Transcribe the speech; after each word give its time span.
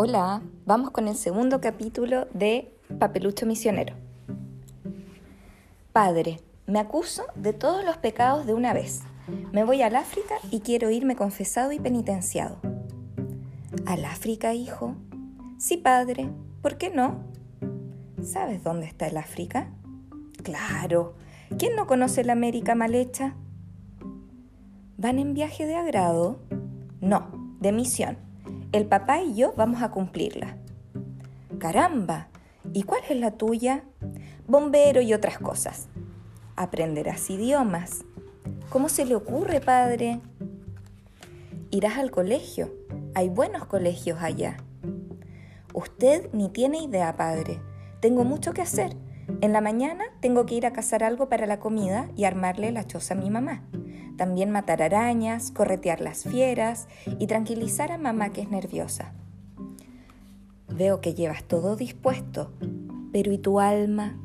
Hola, 0.00 0.42
vamos 0.64 0.92
con 0.92 1.08
el 1.08 1.16
segundo 1.16 1.60
capítulo 1.60 2.28
de 2.32 2.72
Papelucho 3.00 3.46
Misionero. 3.46 3.96
Padre, 5.92 6.38
me 6.68 6.78
acuso 6.78 7.24
de 7.34 7.52
todos 7.52 7.84
los 7.84 7.96
pecados 7.96 8.46
de 8.46 8.54
una 8.54 8.72
vez. 8.72 9.00
Me 9.50 9.64
voy 9.64 9.82
al 9.82 9.96
África 9.96 10.36
y 10.52 10.60
quiero 10.60 10.90
irme 10.90 11.16
confesado 11.16 11.72
y 11.72 11.80
penitenciado. 11.80 12.58
¿Al 13.86 14.04
África, 14.04 14.54
hijo? 14.54 14.94
Sí, 15.58 15.78
padre. 15.78 16.30
¿Por 16.62 16.78
qué 16.78 16.90
no? 16.90 17.24
¿Sabes 18.22 18.62
dónde 18.62 18.86
está 18.86 19.08
el 19.08 19.16
África? 19.16 19.72
Claro. 20.44 21.16
¿Quién 21.58 21.74
no 21.74 21.88
conoce 21.88 22.22
la 22.22 22.34
América 22.34 22.76
mal 22.76 22.94
hecha? 22.94 23.34
¿Van 24.96 25.18
en 25.18 25.34
viaje 25.34 25.66
de 25.66 25.74
agrado? 25.74 26.38
No, 27.00 27.56
de 27.58 27.72
misión. 27.72 28.27
El 28.70 28.84
papá 28.84 29.22
y 29.22 29.34
yo 29.34 29.54
vamos 29.56 29.80
a 29.82 29.90
cumplirla. 29.90 30.58
Caramba, 31.58 32.28
¿y 32.74 32.82
cuál 32.82 33.00
es 33.08 33.18
la 33.18 33.30
tuya? 33.30 33.82
Bombero 34.46 35.00
y 35.00 35.14
otras 35.14 35.38
cosas. 35.38 35.88
Aprenderás 36.54 37.30
idiomas. 37.30 38.04
¿Cómo 38.68 38.90
se 38.90 39.06
le 39.06 39.14
ocurre, 39.14 39.62
padre? 39.62 40.20
Irás 41.70 41.96
al 41.96 42.10
colegio. 42.10 42.70
Hay 43.14 43.30
buenos 43.30 43.64
colegios 43.64 44.18
allá. 44.20 44.58
Usted 45.72 46.28
ni 46.34 46.50
tiene 46.50 46.82
idea, 46.82 47.16
padre. 47.16 47.62
Tengo 48.00 48.24
mucho 48.24 48.52
que 48.52 48.60
hacer. 48.60 48.94
En 49.40 49.54
la 49.54 49.62
mañana 49.62 50.04
tengo 50.20 50.44
que 50.44 50.56
ir 50.56 50.66
a 50.66 50.74
cazar 50.74 51.04
algo 51.04 51.30
para 51.30 51.46
la 51.46 51.58
comida 51.58 52.10
y 52.16 52.24
armarle 52.24 52.70
la 52.70 52.86
choza 52.86 53.14
a 53.14 53.16
mi 53.16 53.30
mamá. 53.30 53.64
También 54.18 54.50
matar 54.50 54.82
arañas, 54.82 55.52
corretear 55.52 56.00
las 56.00 56.24
fieras 56.24 56.88
y 57.20 57.28
tranquilizar 57.28 57.92
a 57.92 57.98
mamá 57.98 58.30
que 58.30 58.40
es 58.40 58.50
nerviosa. 58.50 59.12
Veo 60.68 61.00
que 61.00 61.14
llevas 61.14 61.44
todo 61.44 61.76
dispuesto, 61.76 62.52
pero 63.12 63.32
¿y 63.32 63.38
tu 63.38 63.60
alma? 63.60 64.18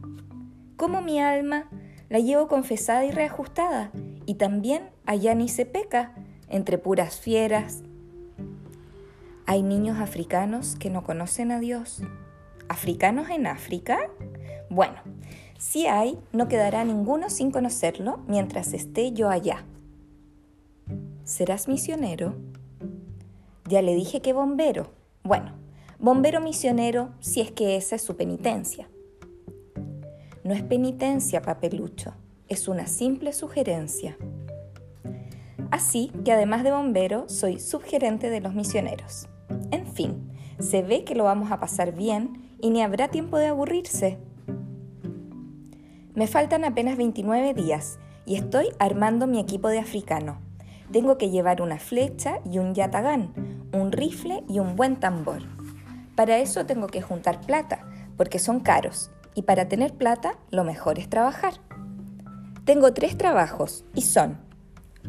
¿Cómo 0.77 1.01
mi 1.01 1.21
alma? 1.21 1.69
La 2.09 2.17
llevo 2.17 2.47
confesada 2.47 3.05
y 3.05 3.11
reajustada, 3.11 3.91
y 4.25 4.35
también 4.35 4.89
allá 5.05 5.35
ni 5.35 5.47
se 5.47 5.67
peca, 5.67 6.15
entre 6.49 6.79
puras 6.79 7.19
fieras. 7.19 7.83
Hay 9.45 9.61
niños 9.61 9.99
africanos 9.99 10.75
que 10.75 10.89
no 10.89 11.03
conocen 11.03 11.51
a 11.51 11.59
Dios. 11.59 12.01
¿Africanos 12.67 13.29
en 13.29 13.45
África? 13.45 14.09
Bueno, 14.71 14.95
si 15.59 15.85
hay, 15.85 16.17
no 16.31 16.47
quedará 16.47 16.83
ninguno 16.83 17.29
sin 17.29 17.51
conocerlo 17.51 18.21
mientras 18.27 18.73
esté 18.73 19.11
yo 19.11 19.29
allá. 19.29 19.63
¿Serás 21.23 21.69
misionero? 21.69 22.35
Ya 23.69 23.81
le 23.81 23.95
dije 23.95 24.21
que 24.21 24.33
bombero. 24.33 24.91
Bueno, 25.23 25.53
bombero 25.97 26.41
misionero 26.41 27.11
si 27.21 27.39
es 27.39 27.49
que 27.49 27.77
esa 27.77 27.95
es 27.95 28.01
su 28.01 28.17
penitencia. 28.17 28.89
No 30.43 30.53
es 30.53 30.63
penitencia, 30.63 31.41
papelucho, 31.41 32.13
es 32.49 32.67
una 32.67 32.87
simple 32.87 33.31
sugerencia. 33.31 34.17
Así 35.71 36.11
que 36.25 36.33
además 36.33 36.65
de 36.65 36.73
bombero, 36.73 37.29
soy 37.29 37.57
subgerente 37.57 38.29
de 38.29 38.41
los 38.41 38.53
misioneros. 38.53 39.29
En 39.71 39.87
fin, 39.87 40.29
se 40.59 40.81
ve 40.81 41.05
que 41.05 41.15
lo 41.15 41.23
vamos 41.23 41.53
a 41.53 41.59
pasar 41.61 41.95
bien 41.95 42.53
y 42.59 42.69
ni 42.69 42.81
habrá 42.81 43.07
tiempo 43.07 43.37
de 43.37 43.47
aburrirse. 43.47 44.17
Me 46.15 46.27
faltan 46.27 46.65
apenas 46.65 46.97
29 46.97 47.53
días 47.53 47.97
y 48.25 48.35
estoy 48.35 48.67
armando 48.77 49.25
mi 49.25 49.39
equipo 49.39 49.69
de 49.69 49.79
africano 49.79 50.41
tengo 50.93 51.17
que 51.17 51.31
llevar 51.31 51.61
una 51.61 51.79
flecha 51.79 52.39
y 52.49 52.59
un 52.59 52.73
yatagán, 52.73 53.33
un 53.73 53.91
rifle 53.91 54.43
y 54.47 54.59
un 54.59 54.77
buen 54.77 54.95
tambor. 54.97 55.41
Para 56.15 56.37
eso 56.37 56.65
tengo 56.65 56.87
que 56.87 57.01
juntar 57.01 57.41
plata, 57.41 57.85
porque 58.15 58.37
son 58.37 58.59
caros, 58.59 59.11
y 59.33 59.41
para 59.41 59.67
tener 59.67 59.95
plata 59.95 60.37
lo 60.51 60.63
mejor 60.63 60.99
es 60.99 61.09
trabajar. 61.09 61.55
Tengo 62.63 62.93
tres 62.93 63.17
trabajos 63.17 63.83
y 63.95 64.03
son 64.03 64.37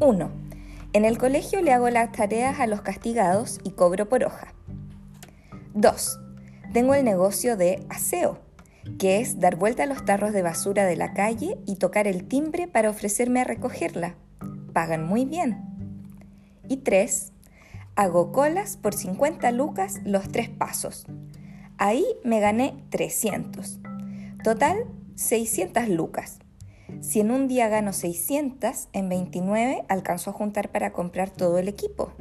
1. 0.01 0.31
En 0.93 1.05
el 1.05 1.19
colegio 1.19 1.61
le 1.61 1.71
hago 1.71 1.89
las 1.89 2.11
tareas 2.11 2.59
a 2.59 2.67
los 2.67 2.81
castigados 2.81 3.59
y 3.63 3.71
cobro 3.71 4.09
por 4.09 4.23
hoja. 4.23 4.53
2. 5.75 6.19
Tengo 6.73 6.95
el 6.95 7.05
negocio 7.05 7.57
de 7.57 7.85
aseo, 7.89 8.39
que 8.97 9.19
es 9.19 9.39
dar 9.39 9.55
vuelta 9.55 9.83
a 9.83 9.87
los 9.87 10.03
tarros 10.03 10.33
de 10.33 10.41
basura 10.41 10.85
de 10.85 10.95
la 10.95 11.13
calle 11.13 11.59
y 11.67 11.75
tocar 11.75 12.07
el 12.07 12.27
timbre 12.27 12.67
para 12.67 12.89
ofrecerme 12.89 13.41
a 13.41 13.43
recogerla. 13.43 14.15
Pagan 14.73 15.05
muy 15.05 15.25
bien. 15.25 15.74
Y 16.67 16.77
3. 16.77 17.31
Hago 17.95 18.31
colas 18.31 18.77
por 18.77 18.93
50 18.93 19.51
lucas 19.51 20.01
los 20.03 20.29
tres 20.29 20.49
pasos. 20.49 21.05
Ahí 21.77 22.05
me 22.23 22.39
gané 22.39 22.75
300. 22.89 23.79
Total, 24.43 24.85
600 25.15 25.89
lucas. 25.89 26.39
Si 27.01 27.19
en 27.19 27.31
un 27.31 27.47
día 27.47 27.67
gano 27.67 27.93
600, 27.93 28.89
en 28.93 29.09
29 29.09 29.85
alcanzo 29.87 30.29
a 30.29 30.33
juntar 30.33 30.69
para 30.71 30.91
comprar 30.91 31.29
todo 31.29 31.57
el 31.57 31.67
equipo. 31.67 32.11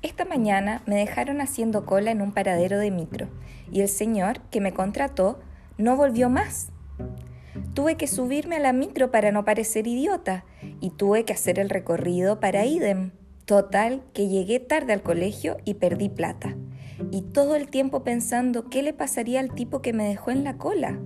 Esta 0.00 0.24
mañana 0.24 0.82
me 0.86 0.96
dejaron 0.96 1.40
haciendo 1.40 1.84
cola 1.84 2.10
en 2.10 2.22
un 2.22 2.32
paradero 2.32 2.78
de 2.78 2.90
micro 2.90 3.28
y 3.72 3.80
el 3.80 3.88
señor 3.88 4.40
que 4.50 4.60
me 4.60 4.72
contrató 4.72 5.40
no 5.76 5.96
volvió 5.96 6.30
más. 6.30 6.70
Tuve 7.74 7.96
que 7.96 8.06
subirme 8.06 8.56
a 8.56 8.60
la 8.60 8.72
micro 8.72 9.10
para 9.10 9.32
no 9.32 9.44
parecer 9.44 9.86
idiota 9.86 10.44
y 10.80 10.90
tuve 10.90 11.24
que 11.24 11.32
hacer 11.32 11.58
el 11.58 11.70
recorrido 11.70 12.40
para 12.40 12.66
idem. 12.66 13.12
Total, 13.44 14.02
que 14.12 14.28
llegué 14.28 14.60
tarde 14.60 14.92
al 14.92 15.02
colegio 15.02 15.56
y 15.64 15.74
perdí 15.74 16.08
plata. 16.08 16.56
Y 17.10 17.22
todo 17.22 17.56
el 17.56 17.68
tiempo 17.68 18.04
pensando 18.04 18.68
qué 18.68 18.82
le 18.82 18.92
pasaría 18.92 19.40
al 19.40 19.54
tipo 19.54 19.80
que 19.80 19.92
me 19.92 20.06
dejó 20.08 20.30
en 20.30 20.44
la 20.44 20.58
cola. 20.58 20.98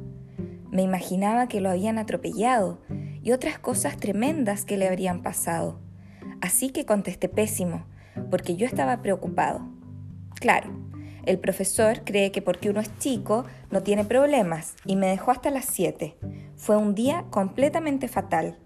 Me 0.70 0.82
imaginaba 0.82 1.48
que 1.48 1.60
lo 1.60 1.70
habían 1.70 1.98
atropellado 1.98 2.80
y 3.22 3.32
otras 3.32 3.58
cosas 3.58 3.96
tremendas 3.96 4.64
que 4.64 4.76
le 4.76 4.88
habrían 4.88 5.22
pasado. 5.22 5.78
Así 6.40 6.70
que 6.70 6.86
contesté 6.86 7.28
pésimo, 7.28 7.86
porque 8.30 8.56
yo 8.56 8.66
estaba 8.66 9.02
preocupado. 9.02 9.68
Claro, 10.40 10.72
el 11.24 11.38
profesor 11.38 12.02
cree 12.04 12.32
que 12.32 12.42
porque 12.42 12.70
uno 12.70 12.80
es 12.80 12.90
chico 12.98 13.44
no 13.70 13.82
tiene 13.82 14.04
problemas 14.04 14.74
y 14.84 14.96
me 14.96 15.08
dejó 15.08 15.30
hasta 15.30 15.50
las 15.50 15.66
7. 15.66 16.16
Fue 16.56 16.76
un 16.76 16.94
día 16.94 17.24
completamente 17.30 18.08
fatal. 18.08 18.58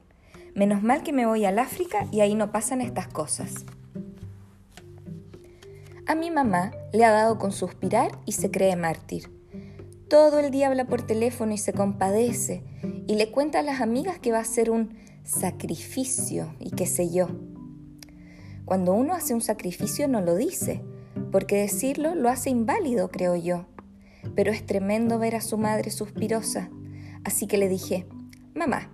Menos 0.55 0.83
mal 0.83 1.03
que 1.03 1.13
me 1.13 1.27
voy 1.27 1.45
al 1.45 1.59
África 1.59 2.07
y 2.11 2.21
ahí 2.21 2.35
no 2.35 2.51
pasan 2.51 2.81
estas 2.81 3.09
cosas. 3.09 3.67
A 6.07 6.15
mi 6.15 6.31
mamá 6.31 6.73
le 6.93 7.05
ha 7.05 7.11
dado 7.11 7.39
con 7.39 7.53
suspirar 7.53 8.13
y 8.25 8.33
se 8.33 8.51
cree 8.51 8.77
mártir. 8.77 9.31
Todo 10.09 10.39
el 10.39 10.51
día 10.51 10.69
habla 10.69 10.87
por 10.87 11.03
teléfono 11.03 11.53
y 11.53 11.59
se 11.59 11.73
compadece 11.73 12.63
y 13.07 13.17
le 13.17 13.31
cuenta 13.33 13.59
a 13.59 13.63
las 13.63 13.81
amigas 13.81 14.19
que 14.19 14.33
va 14.33 14.39
a 14.39 14.45
ser 14.45 14.71
un 14.71 14.97
sacrificio 15.25 16.55
y 16.61 16.71
qué 16.71 16.87
sé 16.87 17.13
yo. 17.13 17.29
Cuando 18.65 18.95
uno 18.95 19.15
hace 19.15 19.35
un 19.35 19.41
sacrificio 19.41 20.07
no 20.07 20.21
lo 20.21 20.37
dice, 20.37 20.83
porque 21.37 21.57
decirlo 21.57 22.15
lo 22.15 22.31
hace 22.31 22.49
inválido, 22.49 23.11
creo 23.11 23.37
yo. 23.37 23.67
Pero 24.35 24.51
es 24.51 24.65
tremendo 24.65 25.19
ver 25.19 25.37
a 25.37 25.43
su 25.43 25.59
madre 25.59 25.91
suspirosa, 25.91 26.71
así 27.25 27.47
que 27.47 27.59
le 27.59 27.69
dije, 27.69 28.07
mamá, 28.55 28.91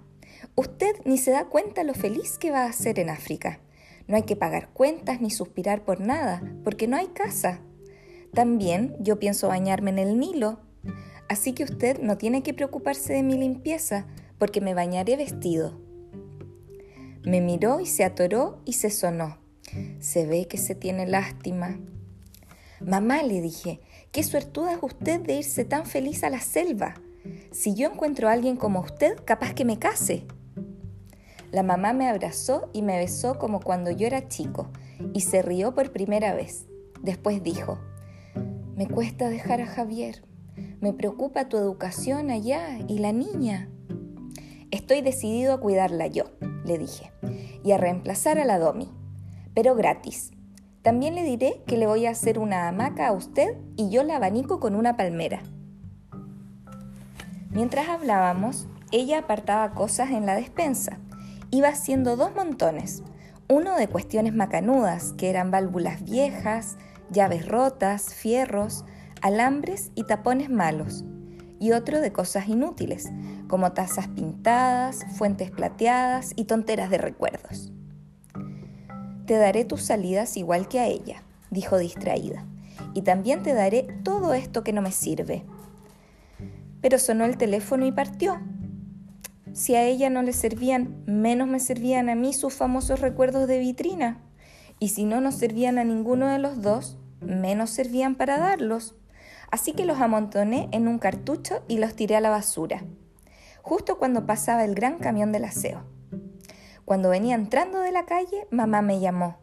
Usted 0.54 0.96
ni 1.04 1.18
se 1.18 1.30
da 1.30 1.46
cuenta 1.46 1.84
lo 1.84 1.94
feliz 1.94 2.36
que 2.36 2.50
va 2.50 2.66
a 2.66 2.72
ser 2.72 2.98
en 2.98 3.08
África. 3.10 3.60
No 4.06 4.16
hay 4.16 4.24
que 4.24 4.36
pagar 4.36 4.70
cuentas 4.72 5.20
ni 5.20 5.30
suspirar 5.30 5.84
por 5.84 6.00
nada, 6.00 6.42
porque 6.64 6.86
no 6.86 6.96
hay 6.96 7.06
casa. 7.08 7.60
También 8.34 8.96
yo 9.00 9.18
pienso 9.18 9.48
bañarme 9.48 9.90
en 9.90 9.98
el 9.98 10.18
Nilo. 10.18 10.60
Así 11.28 11.52
que 11.52 11.64
usted 11.64 12.00
no 12.00 12.18
tiene 12.18 12.42
que 12.42 12.52
preocuparse 12.52 13.14
de 13.14 13.22
mi 13.22 13.38
limpieza, 13.38 14.06
porque 14.38 14.60
me 14.60 14.74
bañaré 14.74 15.16
vestido. 15.16 15.80
Me 17.24 17.40
miró 17.40 17.80
y 17.80 17.86
se 17.86 18.04
atoró 18.04 18.60
y 18.64 18.74
se 18.74 18.90
sonó. 18.90 19.38
Se 20.00 20.26
ve 20.26 20.48
que 20.48 20.58
se 20.58 20.74
tiene 20.74 21.06
lástima. 21.06 21.78
Mamá, 22.86 23.22
le 23.22 23.40
dije, 23.40 23.80
qué 24.10 24.22
suertuda 24.22 24.72
es 24.72 24.78
usted 24.82 25.20
de 25.20 25.34
irse 25.34 25.64
tan 25.64 25.86
feliz 25.86 26.24
a 26.24 26.30
la 26.30 26.40
selva. 26.40 26.94
Si 27.52 27.74
yo 27.74 27.88
encuentro 27.88 28.28
a 28.28 28.32
alguien 28.32 28.56
como 28.56 28.80
usted, 28.80 29.16
capaz 29.24 29.54
que 29.54 29.64
me 29.64 29.78
case. 29.78 30.26
La 31.52 31.62
mamá 31.62 31.92
me 31.92 32.08
abrazó 32.08 32.70
y 32.72 32.82
me 32.82 32.98
besó 32.98 33.38
como 33.38 33.60
cuando 33.60 33.90
yo 33.90 34.06
era 34.06 34.28
chico 34.28 34.70
y 35.12 35.20
se 35.20 35.42
rió 35.42 35.74
por 35.74 35.92
primera 35.92 36.34
vez. 36.34 36.66
Después 37.02 37.42
dijo, 37.42 37.78
me 38.74 38.88
cuesta 38.88 39.28
dejar 39.28 39.60
a 39.60 39.66
Javier, 39.66 40.24
me 40.80 40.92
preocupa 40.92 41.48
tu 41.48 41.58
educación 41.58 42.30
allá 42.30 42.78
y 42.88 42.98
la 42.98 43.12
niña. 43.12 43.68
Estoy 44.70 45.02
decidido 45.02 45.52
a 45.52 45.60
cuidarla 45.60 46.06
yo, 46.06 46.24
le 46.64 46.78
dije, 46.78 47.12
y 47.62 47.72
a 47.72 47.78
reemplazar 47.78 48.38
a 48.38 48.44
la 48.44 48.58
Domi, 48.58 48.90
pero 49.54 49.74
gratis. 49.74 50.32
También 50.82 51.14
le 51.14 51.22
diré 51.22 51.62
que 51.66 51.76
le 51.76 51.86
voy 51.86 52.06
a 52.06 52.10
hacer 52.10 52.38
una 52.38 52.68
hamaca 52.68 53.08
a 53.08 53.12
usted 53.12 53.56
y 53.76 53.90
yo 53.90 54.02
la 54.02 54.16
abanico 54.16 54.60
con 54.60 54.74
una 54.74 54.96
palmera. 54.96 55.42
Mientras 57.50 57.88
hablábamos, 57.88 58.66
ella 58.90 59.20
apartaba 59.20 59.74
cosas 59.74 60.10
en 60.10 60.26
la 60.26 60.34
despensa 60.34 60.98
iba 61.52 61.68
haciendo 61.68 62.16
dos 62.16 62.34
montones, 62.34 63.02
uno 63.46 63.76
de 63.76 63.86
cuestiones 63.86 64.34
macanudas, 64.34 65.12
que 65.18 65.28
eran 65.28 65.50
válvulas 65.50 66.02
viejas, 66.02 66.78
llaves 67.10 67.46
rotas, 67.46 68.14
fierros, 68.14 68.86
alambres 69.20 69.92
y 69.94 70.04
tapones 70.04 70.48
malos, 70.48 71.04
y 71.60 71.72
otro 71.72 72.00
de 72.00 72.10
cosas 72.10 72.48
inútiles, 72.48 73.12
como 73.48 73.72
tazas 73.72 74.08
pintadas, 74.08 75.04
fuentes 75.18 75.50
plateadas 75.50 76.32
y 76.36 76.44
tonteras 76.44 76.88
de 76.88 76.98
recuerdos. 76.98 77.70
Te 79.26 79.36
daré 79.36 79.64
tus 79.64 79.82
salidas 79.82 80.36
igual 80.36 80.68
que 80.68 80.80
a 80.80 80.86
ella, 80.86 81.22
dijo 81.50 81.78
distraída, 81.78 82.44
y 82.94 83.02
también 83.02 83.42
te 83.42 83.54
daré 83.54 83.86
todo 84.02 84.34
esto 84.34 84.64
que 84.64 84.72
no 84.72 84.82
me 84.82 84.90
sirve. 84.90 85.44
Pero 86.80 86.98
sonó 86.98 87.24
el 87.24 87.36
teléfono 87.36 87.86
y 87.86 87.92
partió. 87.92 88.40
Si 89.52 89.76
a 89.76 89.84
ella 89.84 90.10
no 90.10 90.22
le 90.22 90.32
servían, 90.32 91.02
menos 91.06 91.46
me 91.46 91.60
servían 91.60 92.08
a 92.08 92.14
mí 92.14 92.32
sus 92.32 92.54
famosos 92.54 93.00
recuerdos 93.00 93.46
de 93.46 93.58
vitrina. 93.58 94.20
Y 94.80 94.88
si 94.88 95.04
no 95.04 95.20
nos 95.20 95.36
servían 95.36 95.78
a 95.78 95.84
ninguno 95.84 96.26
de 96.26 96.38
los 96.38 96.60
dos, 96.62 96.98
menos 97.20 97.70
servían 97.70 98.16
para 98.16 98.38
darlos. 98.38 98.96
Así 99.52 99.74
que 99.74 99.84
los 99.84 100.00
amontoné 100.00 100.68
en 100.72 100.88
un 100.88 100.98
cartucho 100.98 101.62
y 101.68 101.78
los 101.78 101.94
tiré 101.94 102.16
a 102.16 102.20
la 102.20 102.30
basura, 102.30 102.82
justo 103.60 103.98
cuando 103.98 104.26
pasaba 104.26 104.64
el 104.64 104.74
gran 104.74 104.98
camión 104.98 105.30
del 105.30 105.44
aseo. 105.44 105.84
Cuando 106.84 107.10
venía 107.10 107.34
entrando 107.34 107.80
de 107.80 107.92
la 107.92 108.04
calle, 108.04 108.46
mamá 108.50 108.82
me 108.82 109.00
llamó. 109.00 109.38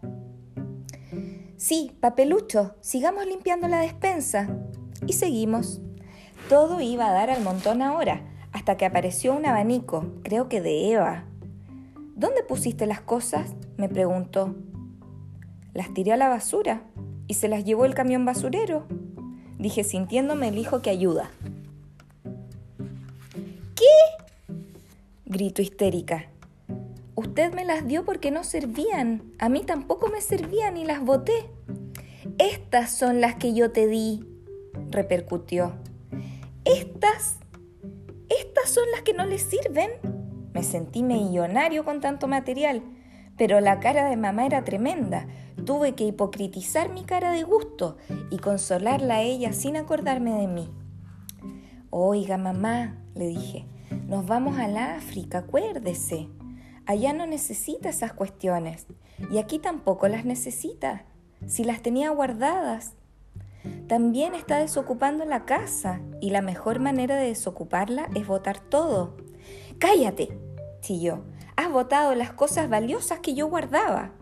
Sí, 1.57 1.97
papelucho, 2.00 2.75
sigamos 2.81 3.25
limpiando 3.25 3.68
la 3.68 3.80
despensa. 3.80 4.50
Y 5.06 5.13
seguimos. 5.13 5.81
Todo 6.50 6.81
iba 6.81 7.07
a 7.07 7.13
dar 7.13 7.30
al 7.30 7.41
montón 7.41 7.81
ahora, 7.81 8.21
hasta 8.51 8.77
que 8.77 8.86
apareció 8.86 9.36
un 9.36 9.45
abanico, 9.45 10.13
creo 10.24 10.50
que 10.50 10.62
de 10.62 10.91
Eva. 10.91 11.25
¿Dónde 12.15 12.44
pusiste 12.44 12.86
las 12.86 13.01
cosas? 13.01 13.56
me 13.77 13.89
preguntó. 13.89 14.56
Las 15.74 15.94
tiré 15.94 16.13
a 16.13 16.18
la 16.18 16.27
basura 16.27 16.81
y 17.27 17.36
se 17.36 17.47
las 17.47 17.63
llevó 17.63 17.86
el 17.86 17.94
camión 17.94 18.25
basurero 18.25 18.86
dije 19.59 19.83
sintiéndome 19.83 20.47
el 20.47 20.57
hijo 20.57 20.81
que 20.81 20.89
ayuda. 20.89 21.30
¿Qué? 23.75 24.56
gritó 25.25 25.62
histérica. 25.62 26.25
Usted 27.19 27.54
me 27.54 27.66
las 27.66 27.86
dio 27.86 28.06
porque 28.06 28.31
no 28.31 28.45
servían. 28.45 29.33
A 29.39 29.50
mí 29.50 29.63
tampoco 29.66 30.07
me 30.07 30.21
servían 30.21 30.77
y 30.77 30.86
las 30.86 31.04
boté. 31.04 31.50
Estas 32.38 32.92
son 32.92 33.19
las 33.19 33.36
que 33.36 33.54
yo 33.54 33.74
te 33.74 33.88
di, 33.88 34.25
repercutió. 34.89 35.74
¿Estas? 36.63 37.39
¿Estas 38.30 38.69
son 38.69 38.86
las 38.94 39.01
que 39.01 39.13
no 39.13 39.25
le 39.25 39.38
sirven? 39.38 39.89
Me 40.54 40.63
sentí 40.63 41.04
millonario 41.04 41.83
con 41.83 42.00
tanto 42.00 42.30
material, 42.30 42.83
pero 43.38 43.60
la 43.60 43.81
cara 43.81 44.10
de 44.10 44.15
mamá 44.15 44.45
era 44.45 44.63
tremenda. 44.63 45.27
Tuve 45.65 45.95
que 45.95 46.06
hipocritizar 46.06 46.88
mi 46.88 47.04
cara 47.04 47.33
de 47.33 47.44
gusto 47.44 47.98
y 48.31 48.38
consolarla 48.38 49.15
a 49.15 49.22
ella 49.24 49.51
sin 49.51 49.75
acordarme 49.75 50.36
de 50.36 50.48
mí. 50.48 50.69
Oiga, 51.89 52.38
mamá, 52.38 52.95
le 53.13 53.27
dije, 53.27 53.65
nos 54.07 54.25
vamos 54.25 54.57
al 54.57 54.77
África, 54.77 55.39
acuérdese. 55.39 56.30
Allá 56.89 57.13
no 57.13 57.27
necesita 57.27 57.88
esas 57.89 58.13
cuestiones 58.13 58.88
y 59.31 59.38
aquí 59.38 59.59
tampoco 59.59 60.07
las 60.07 60.25
necesita, 60.25 61.06
si 61.45 61.63
las 61.63 61.83
tenía 61.83 62.09
guardadas. 62.09 62.94
También 63.86 64.33
está 64.33 64.57
desocupando 64.57 65.24
la 65.24 65.45
casa 65.45 66.01
y 66.19 66.31
la 66.31 66.41
mejor 66.41 66.80
manera 66.80 67.15
de 67.15 67.27
desocuparla 67.27 68.09
es 68.15 68.25
botar 68.25 68.59
todo. 68.59 69.18
Cállate, 69.77 70.36
chilló, 70.81 71.25
has 71.56 71.71
botado 71.71 72.15
las 72.15 72.33
cosas 72.33 72.71
valiosas 72.71 73.19
que 73.19 73.36
yo 73.36 73.45
guardaba. 73.45 74.15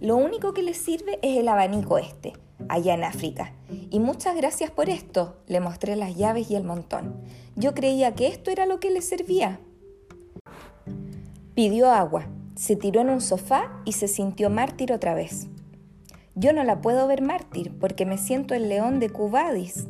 Lo 0.00 0.16
único 0.16 0.54
que 0.54 0.62
le 0.62 0.72
sirve 0.72 1.18
es 1.20 1.36
el 1.36 1.48
abanico 1.48 1.98
este, 1.98 2.32
allá 2.70 2.94
en 2.94 3.04
África. 3.04 3.52
Y 3.90 4.00
muchas 4.00 4.34
gracias 4.34 4.70
por 4.70 4.88
esto, 4.88 5.36
le 5.46 5.60
mostré 5.60 5.96
las 5.96 6.16
llaves 6.16 6.50
y 6.50 6.54
el 6.54 6.64
montón. 6.64 7.20
Yo 7.56 7.74
creía 7.74 8.14
que 8.14 8.26
esto 8.26 8.50
era 8.50 8.64
lo 8.64 8.80
que 8.80 8.90
le 8.90 9.02
servía. 9.02 9.60
Pidió 11.58 11.90
agua, 11.90 12.28
se 12.54 12.76
tiró 12.76 13.00
en 13.00 13.10
un 13.10 13.20
sofá 13.20 13.82
y 13.84 13.90
se 13.90 14.06
sintió 14.06 14.48
mártir 14.48 14.92
otra 14.92 15.14
vez. 15.14 15.48
Yo 16.36 16.52
no 16.52 16.62
la 16.62 16.80
puedo 16.80 17.08
ver 17.08 17.20
mártir 17.20 17.76
porque 17.80 18.06
me 18.06 18.16
siento 18.16 18.54
el 18.54 18.68
león 18.68 19.00
de 19.00 19.10
Cubadis, 19.10 19.88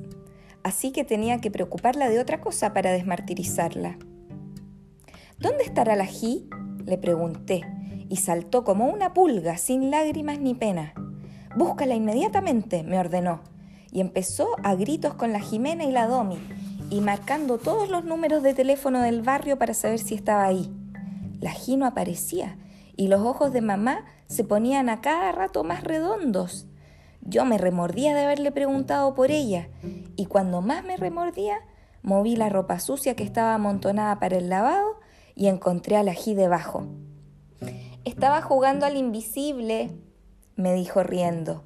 así 0.63 0.93
que 0.93 1.05
tenía 1.05 1.43
que 1.43 1.51
preocuparla 1.51 2.09
de 2.09 2.21
otra 2.21 2.41
cosa 2.41 2.73
para 2.73 2.91
desmartirizarla. 2.91 3.99
¿Dónde 5.39 5.65
estará 5.65 5.95
la 5.95 6.07
Ji? 6.07 6.49
le 6.87 6.97
pregunté, 6.97 7.61
y 8.09 8.17
saltó 8.17 8.65
como 8.65 8.89
una 8.89 9.13
pulga, 9.13 9.59
sin 9.59 9.91
lágrimas 9.91 10.41
ni 10.41 10.55
pena. 10.55 10.95
Búscala 11.55 11.95
inmediatamente, 11.95 12.83
me 12.83 12.99
ordenó, 12.99 13.43
y 13.93 14.01
empezó 14.01 14.57
a 14.63 14.75
gritos 14.75 15.13
con 15.13 15.35
la 15.35 15.41
Jimena 15.41 15.85
y 15.85 15.93
la 15.93 16.07
Domi, 16.07 16.39
y 16.89 17.03
marcando 17.03 17.59
todos 17.59 17.91
los 17.91 18.07
números 18.07 18.43
de 18.43 18.55
teléfono 18.55 19.03
del 19.03 19.21
barrio 19.21 19.59
para 19.59 19.75
saber 19.75 19.99
si 19.99 20.15
estaba 20.15 20.47
ahí. 20.47 20.73
La 21.41 21.53
Ji 21.53 21.77
no 21.77 21.87
aparecía, 21.87 22.59
y 22.97 23.09
los 23.09 23.23
ojos 23.23 23.53
de 23.53 23.61
mamá 23.61 24.05
se 24.27 24.45
ponían 24.45 24.89
a 24.89 25.01
cada 25.01 25.33
rato 25.33 25.65
más 25.65 25.85
redondos. 25.85 26.67
Yo 27.21 27.45
me 27.45 27.59
remordía 27.59 28.15
de 28.15 28.25
haberle 28.25 28.53
preguntado 28.53 29.15
por 29.15 29.31
ella, 29.31 29.69
y 30.17 30.27
cuando 30.27 30.61
más 30.61 30.85
me 30.85 30.97
remordía, 30.97 31.59
moví 32.03 32.37
la 32.37 32.49
ropa 32.49 32.81
sucia 32.81 33.15
que 33.15 33.25
estaba 33.25 33.55
amontonada 33.55 34.19
para 34.19 34.37
el 34.37 34.49
lavado 34.49 34.99
y 35.35 35.47
encontré 35.47 35.97
a 35.97 36.03
la 36.03 36.15
debajo. 36.15 36.87
Estaba 38.05 38.43
jugando 38.43 38.87
al 38.87 38.97
invisible, 38.97 39.91
me 40.57 40.73
dijo 40.73 41.03
riendo. 41.03 41.65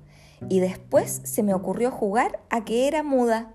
Y 0.49 0.61
después 0.61 1.23
se 1.25 1.43
me 1.43 1.55
ocurrió 1.55 1.91
jugar 1.91 2.41
a 2.51 2.65
que 2.65 2.89
era 2.89 3.03
muda. 3.03 3.55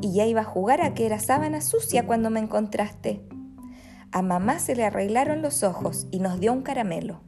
Y 0.00 0.14
ya 0.14 0.24
iba 0.24 0.42
a 0.42 0.44
jugar 0.44 0.80
a 0.80 0.94
que 0.94 1.04
era 1.04 1.18
sábana 1.18 1.60
sucia 1.60 2.06
cuando 2.06 2.30
me 2.30 2.40
encontraste. 2.40 3.22
A 4.10 4.22
mamá 4.22 4.58
se 4.58 4.74
le 4.74 4.84
arreglaron 4.84 5.42
los 5.42 5.62
ojos 5.62 6.06
y 6.10 6.20
nos 6.20 6.40
dio 6.40 6.52
un 6.52 6.62
caramelo. 6.62 7.20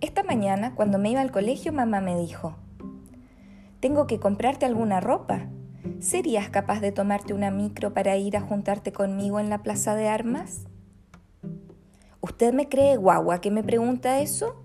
Esta 0.00 0.22
mañana, 0.22 0.74
cuando 0.74 0.98
me 0.98 1.10
iba 1.10 1.20
al 1.20 1.30
colegio, 1.30 1.72
mamá 1.72 2.00
me 2.00 2.18
dijo, 2.18 2.56
tengo 3.80 4.06
que 4.06 4.20
comprarte 4.20 4.66
alguna 4.66 5.00
ropa. 5.00 5.48
¿Serías 6.00 6.50
capaz 6.50 6.80
de 6.80 6.92
tomarte 6.92 7.32
una 7.32 7.50
micro 7.50 7.94
para 7.94 8.16
ir 8.16 8.36
a 8.36 8.40
juntarte 8.40 8.92
conmigo 8.92 9.40
en 9.40 9.48
la 9.48 9.62
plaza 9.62 9.94
de 9.94 10.08
armas? 10.08 10.66
¿Usted 12.20 12.52
me 12.52 12.68
cree 12.68 12.96
guagua 12.96 13.40
que 13.40 13.50
me 13.50 13.62
pregunta 13.62 14.20
eso? 14.20 14.64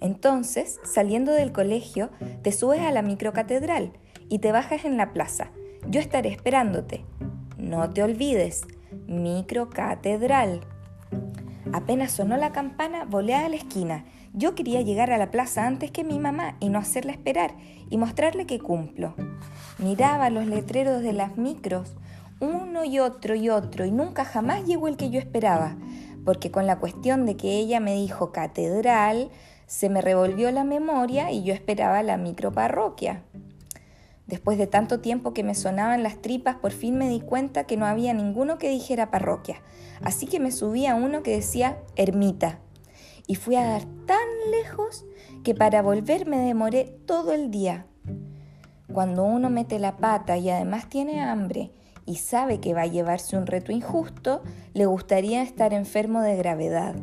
Entonces, 0.00 0.80
saliendo 0.82 1.30
del 1.30 1.52
colegio, 1.52 2.10
te 2.42 2.50
subes 2.50 2.80
a 2.80 2.90
la 2.90 3.02
microcatedral 3.02 3.92
y 4.28 4.40
te 4.40 4.50
bajas 4.50 4.84
en 4.84 4.96
la 4.96 5.12
plaza. 5.12 5.52
Yo 5.86 6.00
estaré 6.00 6.30
esperándote. 6.30 7.04
No 7.62 7.88
te 7.88 8.02
olvides, 8.02 8.66
microcatedral. 9.06 10.60
Apenas 11.72 12.12
sonó 12.12 12.36
la 12.36 12.52
campana, 12.52 13.06
volé 13.06 13.34
a 13.34 13.48
la 13.48 13.56
esquina. 13.56 14.04
Yo 14.34 14.54
quería 14.54 14.82
llegar 14.82 15.10
a 15.10 15.16
la 15.16 15.30
plaza 15.30 15.66
antes 15.66 15.90
que 15.90 16.04
mi 16.04 16.18
mamá 16.18 16.56
y 16.60 16.68
no 16.68 16.78
hacerla 16.78 17.12
esperar 17.12 17.54
y 17.88 17.96
mostrarle 17.96 18.44
que 18.44 18.58
cumplo. 18.58 19.14
Miraba 19.78 20.28
los 20.28 20.46
letreros 20.46 21.00
de 21.00 21.14
las 21.14 21.38
micros, 21.38 21.96
uno 22.40 22.84
y 22.84 22.98
otro 22.98 23.34
y 23.34 23.48
otro, 23.48 23.86
y 23.86 23.90
nunca 23.90 24.26
jamás 24.26 24.66
llegó 24.66 24.88
el 24.88 24.98
que 24.98 25.08
yo 25.08 25.18
esperaba 25.18 25.76
porque 26.24 26.50
con 26.50 26.66
la 26.66 26.78
cuestión 26.78 27.26
de 27.26 27.36
que 27.36 27.58
ella 27.58 27.80
me 27.80 27.94
dijo 27.94 28.32
catedral, 28.32 29.30
se 29.66 29.88
me 29.88 30.00
revolvió 30.00 30.50
la 30.50 30.64
memoria 30.64 31.30
y 31.30 31.42
yo 31.42 31.54
esperaba 31.54 32.02
la 32.02 32.16
microparroquia. 32.16 33.22
Después 34.26 34.56
de 34.56 34.66
tanto 34.66 35.00
tiempo 35.00 35.34
que 35.34 35.42
me 35.42 35.54
sonaban 35.54 36.02
las 36.02 36.22
tripas, 36.22 36.56
por 36.56 36.72
fin 36.72 36.96
me 36.96 37.08
di 37.08 37.20
cuenta 37.20 37.64
que 37.64 37.76
no 37.76 37.86
había 37.86 38.14
ninguno 38.14 38.58
que 38.58 38.70
dijera 38.70 39.10
parroquia, 39.10 39.62
así 40.02 40.26
que 40.26 40.40
me 40.40 40.52
subí 40.52 40.86
a 40.86 40.94
uno 40.94 41.22
que 41.22 41.32
decía 41.32 41.78
ermita. 41.96 42.60
Y 43.26 43.34
fui 43.34 43.56
a 43.56 43.64
dar 43.64 43.84
tan 44.06 44.18
lejos 44.50 45.04
que 45.44 45.54
para 45.54 45.82
volver 45.82 46.26
me 46.26 46.38
demoré 46.38 46.84
todo 47.06 47.32
el 47.32 47.50
día. 47.50 47.86
Cuando 48.92 49.24
uno 49.24 49.50
mete 49.50 49.78
la 49.78 49.96
pata 49.96 50.36
y 50.36 50.50
además 50.50 50.88
tiene 50.88 51.20
hambre 51.20 51.72
y 52.04 52.16
sabe 52.16 52.60
que 52.60 52.74
va 52.74 52.82
a 52.82 52.86
llevarse 52.86 53.36
un 53.36 53.46
reto 53.46 53.72
injusto, 53.72 54.42
le 54.74 54.86
gustaría 54.86 55.42
estar 55.42 55.72
enfermo 55.72 56.20
de 56.20 56.36
gravedad. 56.36 56.94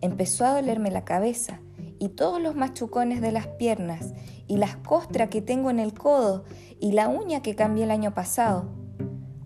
Empezó 0.00 0.44
a 0.46 0.54
dolerme 0.54 0.90
la 0.90 1.04
cabeza 1.04 1.60
y 2.00 2.08
todos 2.08 2.42
los 2.42 2.56
machucones 2.56 3.20
de 3.20 3.30
las 3.30 3.46
piernas 3.46 4.14
y 4.48 4.56
las 4.56 4.74
costras 4.76 5.28
que 5.28 5.42
tengo 5.42 5.70
en 5.70 5.78
el 5.78 5.94
codo 5.94 6.44
y 6.80 6.92
la 6.92 7.08
uña 7.08 7.42
que 7.42 7.54
cambié 7.54 7.84
el 7.84 7.92
año 7.92 8.12
pasado. 8.14 8.68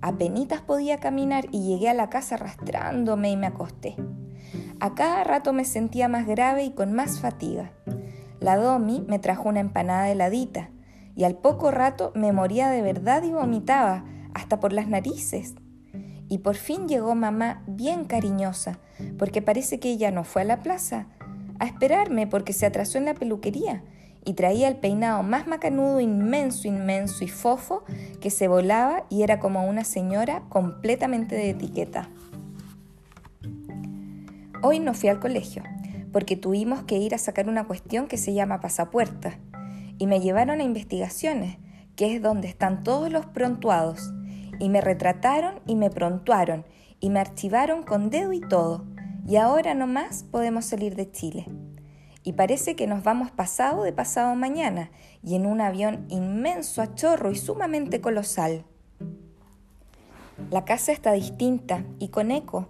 Apenitas 0.01 0.63
podía 0.63 0.99
caminar 0.99 1.47
y 1.51 1.67
llegué 1.67 1.91
a 1.91 1.95
la 1.95 2.09
casa 2.09 2.37
arrastrándome 2.37 3.31
y 3.31 3.37
me 3.37 3.49
acosté. 3.49 3.97
A 4.81 4.95
cada 4.95 5.25
rato 5.25 5.53
me 5.53 5.65
sentía 5.65 6.09
más 6.09 6.27
grave 6.27 6.65
y 6.65 6.71
con 6.71 6.93
más 6.93 7.21
fatiga. 7.21 7.73
La 8.41 8.57
Domi 8.57 9.05
me 9.09 9.19
trajo 9.19 9.49
una 9.49 9.61
empanada 9.61 10.11
heladita 10.11 10.71
y 11.17 11.25
al 11.25 11.37
poco 11.37 11.71
rato 11.71 12.13
me 12.15 12.33
moría 12.33 12.71
de 12.71 12.83
verdad 12.83 13.23
y 13.23 13.33
vomitaba, 13.33 14.05
hasta 14.35 14.61
por 14.61 14.73
las 14.73 14.89
narices. 14.89 15.55
Y 16.29 16.39
por 16.39 16.57
fin 16.57 16.89
llegó 16.89 17.15
mamá 17.15 17.63
bien 17.67 18.05
cariñosa, 18.05 18.79
porque 19.19 19.43
parece 19.43 19.81
que 19.81 19.91
ella 19.91 20.11
no 20.11 20.25
fue 20.25 20.43
a 20.43 20.47
la 20.47 20.61
plaza. 20.61 21.07
A 21.65 21.69
esperarme 21.69 22.27
porque 22.27 22.53
se 22.53 22.67
atrasó 22.67 22.99
en 22.99 23.07
la 23.07 23.15
peluquería 23.15 23.83
y 24.25 24.35
traía 24.35 24.69
el 24.69 24.77
peinado 24.77 25.23
más 25.23 25.47
macanudo, 25.47 26.01
inmenso, 26.01 26.67
inmenso 26.69 27.25
y 27.25 27.29
fofo 27.29 27.85
que 28.21 28.31
se 28.31 28.49
volaba 28.49 29.05
y 29.11 29.23
era 29.23 29.39
como 29.39 29.67
una 29.69 29.85
señora 29.85 30.43
completamente 30.49 31.35
de 31.35 31.51
etiqueta. 31.51 32.09
Hoy 34.63 34.81
no 34.81 34.95
fui 34.95 35.11
al 35.11 35.21
colegio 35.21 35.63
porque 36.13 36.37
tuvimos 36.37 36.85
que 36.85 36.97
ir 36.97 37.15
a 37.15 37.19
sacar 37.19 37.49
una 37.49 37.67
cuestión 37.67 38.07
que 38.07 38.17
se 38.17 38.33
llama 38.33 38.61
pasapuerta 38.61 39.39
y 39.99 40.07
me 40.07 40.21
llevaron 40.21 40.61
a 40.61 40.65
investigaciones, 40.65 41.59
que 41.97 42.15
es 42.15 42.23
donde 42.23 42.49
están 42.49 42.83
todos 42.83 43.11
los 43.11 43.27
prontuados, 43.27 44.13
y 44.59 44.69
me 44.69 44.81
retrataron 44.81 45.61
y 45.67 45.75
me 45.75 45.91
prontuaron 45.91 46.65
y 47.01 47.11
me 47.11 47.21
archivaron 47.21 47.83
con 47.83 48.11
dedo 48.11 48.33
y 48.33 48.41
todo, 48.41 48.85
y 49.27 49.37
ahora 49.37 49.75
nomás 49.75 50.25
podemos 50.25 50.65
salir 50.67 50.97
de 50.97 51.11
Chile 51.11 51.47
y 52.25 52.33
parece 52.33 52.75
que 52.75 52.87
nos 52.87 53.05
vamos 53.05 53.31
pasado 53.31 53.85
de 53.85 53.93
pasado 53.93 54.35
mañana 54.35 54.91
y 55.23 55.35
en 55.37 55.47
un 55.47 55.61
avión 55.61 56.07
inmenso 56.09 56.83
a 56.83 56.95
chorro 56.95 57.31
y 57.31 57.37
sumamente 57.37 58.01
colosal. 58.01 58.65
La 60.51 60.65
casa 60.65 60.91
está 60.91 61.13
distinta 61.13 61.85
y 61.99 62.09
con 62.09 62.31
eco. 62.31 62.69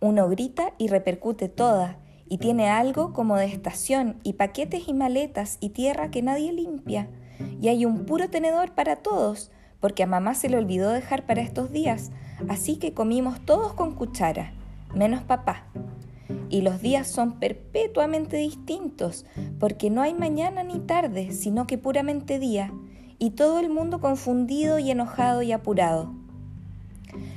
Uno 0.00 0.28
grita 0.28 0.74
y 0.78 0.88
repercute 0.88 1.48
toda 1.48 1.98
y 2.28 2.38
tiene 2.38 2.68
algo 2.68 3.12
como 3.12 3.36
de 3.36 3.46
estación 3.46 4.20
y 4.22 4.34
paquetes 4.34 4.86
y 4.86 4.94
maletas 4.94 5.56
y 5.60 5.70
tierra 5.70 6.10
que 6.10 6.22
nadie 6.22 6.52
limpia. 6.52 7.08
Y 7.60 7.68
hay 7.68 7.86
un 7.86 8.04
puro 8.04 8.28
tenedor 8.28 8.74
para 8.74 8.96
todos, 8.96 9.50
porque 9.80 10.02
a 10.02 10.06
mamá 10.06 10.34
se 10.34 10.48
le 10.50 10.58
olvidó 10.58 10.90
dejar 10.90 11.26
para 11.26 11.40
estos 11.40 11.72
días, 11.72 12.12
así 12.48 12.76
que 12.76 12.92
comimos 12.92 13.40
todos 13.44 13.72
con 13.72 13.94
cuchara, 13.94 14.52
menos 14.94 15.22
papá 15.22 15.66
y 16.50 16.62
los 16.62 16.82
días 16.82 17.08
son 17.08 17.38
perpetuamente 17.38 18.36
distintos, 18.36 19.24
porque 19.58 19.88
no 19.88 20.02
hay 20.02 20.14
mañana 20.14 20.62
ni 20.64 20.80
tarde, 20.80 21.32
sino 21.32 21.66
que 21.66 21.78
puramente 21.78 22.38
día, 22.38 22.72
y 23.18 23.30
todo 23.30 23.60
el 23.60 23.70
mundo 23.70 24.00
confundido 24.00 24.78
y 24.78 24.90
enojado 24.90 25.42
y 25.42 25.52
apurado. 25.52 26.12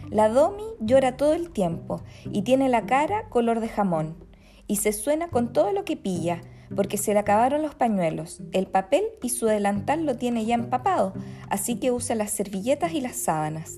La 0.09 0.29
Domi 0.29 0.63
llora 0.79 1.17
todo 1.17 1.33
el 1.33 1.49
tiempo 1.49 2.01
y 2.31 2.43
tiene 2.43 2.69
la 2.69 2.85
cara 2.85 3.29
color 3.29 3.59
de 3.59 3.69
jamón, 3.69 4.15
y 4.67 4.77
se 4.77 4.91
suena 4.91 5.29
con 5.29 5.53
todo 5.53 5.71
lo 5.71 5.85
que 5.85 5.97
pilla, 5.97 6.41
porque 6.75 6.97
se 6.97 7.13
le 7.13 7.19
acabaron 7.19 7.61
los 7.61 7.75
pañuelos, 7.75 8.41
el 8.51 8.65
papel 8.65 9.03
y 9.21 9.29
su 9.29 9.45
delantal 9.45 10.05
lo 10.05 10.17
tiene 10.17 10.45
ya 10.45 10.55
empapado, 10.55 11.13
así 11.49 11.75
que 11.75 11.91
usa 11.91 12.15
las 12.15 12.31
servilletas 12.31 12.93
y 12.93 13.01
las 13.01 13.15
sábanas. 13.15 13.77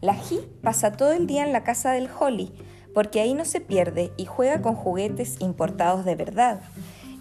La 0.00 0.14
Ji 0.14 0.40
pasa 0.62 0.92
todo 0.92 1.12
el 1.12 1.26
día 1.26 1.44
en 1.44 1.52
la 1.52 1.64
casa 1.64 1.90
del 1.90 2.08
Holly, 2.08 2.52
porque 2.94 3.20
ahí 3.20 3.34
no 3.34 3.44
se 3.44 3.60
pierde 3.60 4.12
y 4.16 4.26
juega 4.26 4.62
con 4.62 4.76
juguetes 4.76 5.40
importados 5.40 6.04
de 6.04 6.14
verdad. 6.14 6.60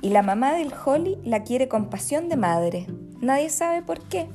Y 0.03 0.10
la 0.10 0.22
mamá 0.22 0.53
del 0.53 0.72
Holly 0.86 1.17
la 1.24 1.43
quiere 1.43 1.67
con 1.67 1.89
pasión 1.89 2.29
de 2.29 2.38
madre. 2.38 2.86
Nadie 3.19 3.50
sabe 3.50 3.81
por 3.81 4.01
qué. 4.01 4.27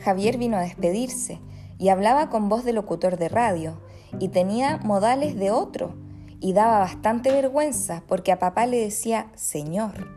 Javier 0.00 0.38
vino 0.38 0.56
a 0.56 0.62
despedirse 0.62 1.40
y 1.78 1.90
hablaba 1.90 2.30
con 2.30 2.48
voz 2.48 2.64
de 2.64 2.72
locutor 2.72 3.18
de 3.18 3.28
radio 3.28 3.78
y 4.18 4.28
tenía 4.28 4.78
modales 4.78 5.36
de 5.36 5.50
otro 5.50 5.94
y 6.40 6.54
daba 6.54 6.78
bastante 6.78 7.32
vergüenza 7.32 8.02
porque 8.06 8.32
a 8.32 8.38
papá 8.38 8.64
le 8.64 8.78
decía 8.78 9.26
señor. 9.34 10.08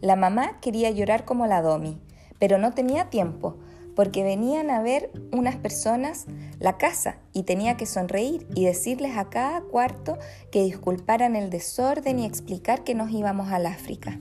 La 0.00 0.16
mamá 0.16 0.60
quería 0.60 0.90
llorar 0.90 1.26
como 1.26 1.46
la 1.46 1.60
Domi, 1.60 2.00
pero 2.38 2.56
no 2.56 2.72
tenía 2.72 3.10
tiempo 3.10 3.56
porque 3.94 4.24
venían 4.24 4.70
a 4.70 4.82
ver 4.82 5.10
unas 5.32 5.56
personas 5.56 6.26
la 6.58 6.78
casa 6.78 7.18
y 7.32 7.44
tenía 7.44 7.76
que 7.76 7.86
sonreír 7.86 8.46
y 8.54 8.64
decirles 8.64 9.16
a 9.16 9.30
cada 9.30 9.60
cuarto 9.60 10.18
que 10.50 10.62
disculparan 10.62 11.36
el 11.36 11.50
desorden 11.50 12.18
y 12.18 12.26
explicar 12.26 12.84
que 12.84 12.94
nos 12.94 13.10
íbamos 13.10 13.50
al 13.50 13.66
África. 13.66 14.18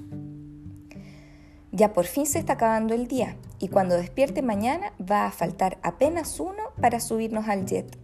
Ya 1.71 1.93
por 1.93 2.05
fin 2.05 2.27
se 2.27 2.37
está 2.37 2.53
acabando 2.53 2.93
el 2.93 3.07
día 3.07 3.35
y 3.59 3.69
cuando 3.69 3.97
despierte 3.97 4.41
mañana 4.41 4.93
va 4.99 5.25
a 5.25 5.31
faltar 5.31 5.79
apenas 5.81 6.39
uno 6.39 6.61
para 6.79 6.99
subirnos 6.99 7.47
al 7.47 7.65
jet, 7.65 7.97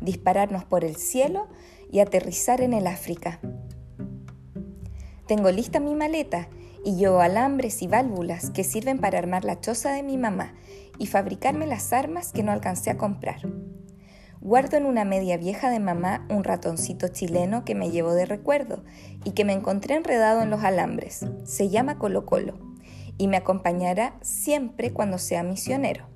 dispararnos 0.00 0.64
por 0.64 0.84
el 0.84 0.96
cielo 0.96 1.48
y 1.90 2.00
aterrizar 2.00 2.62
en 2.62 2.72
el 2.72 2.86
África. 2.86 3.38
Tengo 5.26 5.50
lista 5.50 5.78
mi 5.78 5.94
maleta 5.94 6.48
y 6.84 6.96
llevo 6.96 7.20
alambres 7.20 7.82
y 7.82 7.86
válvulas 7.86 8.50
que 8.50 8.64
sirven 8.64 8.98
para 8.98 9.18
armar 9.18 9.44
la 9.44 9.60
choza 9.60 9.92
de 9.92 10.02
mi 10.02 10.16
mamá 10.16 10.54
y 10.98 11.06
fabricarme 11.06 11.66
las 11.66 11.92
armas 11.92 12.32
que 12.32 12.42
no 12.42 12.52
alcancé 12.52 12.90
a 12.90 12.96
comprar. 12.96 13.40
Guardo 14.40 14.76
en 14.76 14.86
una 14.86 15.04
media 15.04 15.36
vieja 15.36 15.70
de 15.70 15.78
mamá 15.78 16.26
un 16.28 16.42
ratoncito 16.42 17.06
chileno 17.08 17.64
que 17.64 17.76
me 17.76 17.90
llevo 17.90 18.12
de 18.12 18.26
recuerdo 18.26 18.82
y 19.24 19.32
que 19.32 19.44
me 19.44 19.52
encontré 19.52 19.94
enredado 19.94 20.42
en 20.42 20.50
los 20.50 20.64
alambres. 20.64 21.24
Se 21.44 21.68
llama 21.68 21.96
Colo 21.98 22.26
Colo 22.26 22.58
y 23.18 23.28
me 23.28 23.36
acompañará 23.36 24.14
siempre 24.20 24.92
cuando 24.92 25.18
sea 25.18 25.44
misionero. 25.44 26.08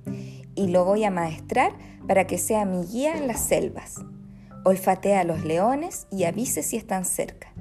Y 0.55 0.67
lo 0.67 0.83
voy 0.83 1.05
a 1.05 1.11
maestrar 1.11 1.71
para 2.05 2.27
que 2.27 2.37
sea 2.37 2.65
mi 2.65 2.83
guía 2.83 3.15
en 3.15 3.27
las 3.27 3.39
selvas. 3.39 3.95
Olfatea 4.65 5.21
a 5.21 5.23
los 5.23 5.45
leones 5.45 6.07
y 6.11 6.25
avise 6.25 6.63
si 6.63 6.75
están 6.75 7.05
cerca. 7.05 7.53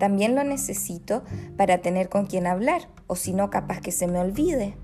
También 0.00 0.34
lo 0.34 0.42
necesito 0.42 1.22
para 1.56 1.78
tener 1.78 2.08
con 2.08 2.26
quien 2.26 2.48
hablar, 2.48 2.88
o 3.06 3.14
si 3.14 3.32
no, 3.32 3.50
capaz 3.50 3.80
que 3.80 3.92
se 3.92 4.06
me 4.06 4.18
olvide. 4.18 4.76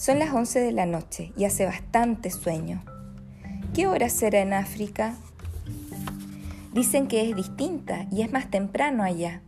Son 0.00 0.18
las 0.18 0.32
11 0.32 0.60
de 0.60 0.72
la 0.72 0.86
noche 0.86 1.30
y 1.36 1.44
hace 1.44 1.66
bastante 1.66 2.30
sueño. 2.30 2.82
¿Qué 3.74 3.86
hora 3.86 4.08
será 4.08 4.40
en 4.40 4.54
África? 4.54 5.14
Dicen 6.72 7.06
que 7.06 7.28
es 7.28 7.36
distinta 7.36 8.06
y 8.10 8.22
es 8.22 8.32
más 8.32 8.50
temprano 8.50 9.02
allá. 9.02 9.42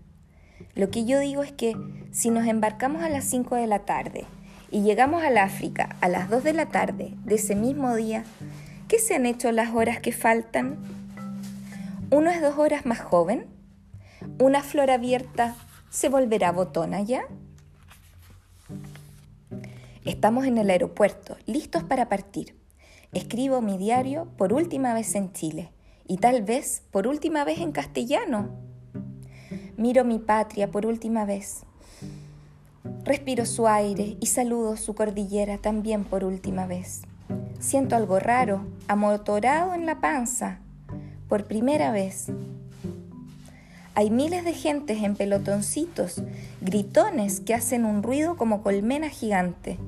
Lo 0.74 0.90
que 0.90 1.06
yo 1.06 1.20
digo 1.20 1.42
es 1.42 1.52
que 1.52 1.74
si 2.10 2.28
nos 2.28 2.46
embarcamos 2.46 3.02
a 3.02 3.08
las 3.08 3.24
5 3.24 3.56
de 3.56 3.66
la 3.66 3.78
tarde 3.86 4.26
y 4.70 4.82
llegamos 4.82 5.22
al 5.24 5.38
África 5.38 5.96
a 6.02 6.10
las 6.10 6.28
2 6.28 6.44
de 6.44 6.52
la 6.52 6.66
tarde 6.66 7.14
de 7.24 7.36
ese 7.36 7.54
mismo 7.54 7.94
día, 7.94 8.24
¿qué 8.88 8.98
se 8.98 9.14
han 9.14 9.24
hecho 9.24 9.52
las 9.52 9.74
horas 9.74 10.00
que 10.00 10.12
faltan? 10.12 10.76
¿Uno 12.10 12.30
es 12.30 12.42
dos 12.42 12.58
horas 12.58 12.84
más 12.84 13.00
joven? 13.00 13.46
¿Una 14.38 14.62
flor 14.62 14.90
abierta 14.90 15.56
se 15.88 16.10
volverá 16.10 16.52
botona 16.52 17.00
ya? 17.00 17.22
Estamos 20.04 20.46
en 20.46 20.58
el 20.58 20.68
aeropuerto, 20.68 21.36
listos 21.46 21.84
para 21.84 22.08
partir. 22.08 22.56
Escribo 23.12 23.60
mi 23.60 23.78
diario 23.78 24.26
por 24.36 24.52
última 24.52 24.94
vez 24.94 25.14
en 25.14 25.32
Chile 25.32 25.70
y 26.08 26.16
tal 26.16 26.42
vez 26.42 26.82
por 26.90 27.06
última 27.06 27.44
vez 27.44 27.60
en 27.60 27.70
castellano. 27.70 28.48
Miro 29.76 30.04
mi 30.04 30.18
patria 30.18 30.72
por 30.72 30.86
última 30.86 31.24
vez. 31.24 31.62
Respiro 33.04 33.46
su 33.46 33.68
aire 33.68 34.16
y 34.18 34.26
saludo 34.26 34.76
su 34.76 34.96
cordillera 34.96 35.58
también 35.58 36.02
por 36.02 36.24
última 36.24 36.66
vez. 36.66 37.02
Siento 37.60 37.94
algo 37.94 38.18
raro, 38.18 38.66
amotorado 38.88 39.72
en 39.72 39.86
la 39.86 40.00
panza, 40.00 40.58
por 41.28 41.46
primera 41.46 41.92
vez. 41.92 42.26
Hay 43.94 44.10
miles 44.10 44.44
de 44.44 44.52
gentes 44.52 45.00
en 45.02 45.14
pelotoncitos, 45.14 46.22
gritones 46.60 47.40
que 47.40 47.54
hacen 47.54 47.84
un 47.84 48.02
ruido 48.02 48.36
como 48.36 48.62
colmena 48.62 49.08
gigante. 49.08 49.78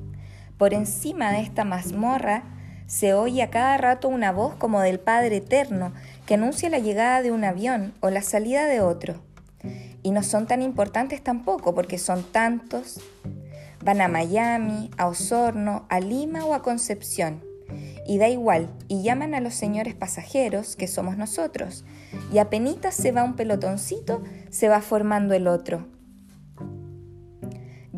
Por 0.57 0.73
encima 0.73 1.31
de 1.31 1.41
esta 1.41 1.65
mazmorra 1.65 2.43
se 2.87 3.13
oye 3.13 3.43
a 3.43 3.49
cada 3.49 3.77
rato 3.77 4.07
una 4.07 4.31
voz 4.31 4.55
como 4.55 4.81
del 4.81 4.99
Padre 4.99 5.37
Eterno 5.37 5.93
que 6.25 6.35
anuncia 6.35 6.69
la 6.69 6.79
llegada 6.79 7.21
de 7.21 7.31
un 7.31 7.43
avión 7.43 7.93
o 7.99 8.09
la 8.09 8.21
salida 8.21 8.65
de 8.65 8.81
otro. 8.81 9.21
Y 10.03 10.11
no 10.11 10.23
son 10.23 10.47
tan 10.47 10.61
importantes 10.61 11.23
tampoco 11.23 11.73
porque 11.73 11.97
son 11.97 12.23
tantos. 12.23 13.01
Van 13.83 14.01
a 14.01 14.07
Miami, 14.07 14.91
a 14.97 15.07
Osorno, 15.07 15.85
a 15.89 15.99
Lima 15.99 16.45
o 16.45 16.53
a 16.53 16.61
Concepción 16.61 17.41
y 18.05 18.17
da 18.17 18.29
igual, 18.29 18.69
y 18.87 19.01
llaman 19.01 19.33
a 19.33 19.41
los 19.41 19.55
señores 19.55 19.95
pasajeros, 19.95 20.75
que 20.75 20.87
somos 20.87 21.17
nosotros, 21.17 21.83
y 22.31 22.37
apenas 22.37 22.93
se 22.93 23.11
va 23.11 23.23
un 23.23 23.35
pelotoncito, 23.35 24.21
se 24.49 24.69
va 24.69 24.81
formando 24.81 25.33
el 25.33 25.47
otro. 25.47 25.87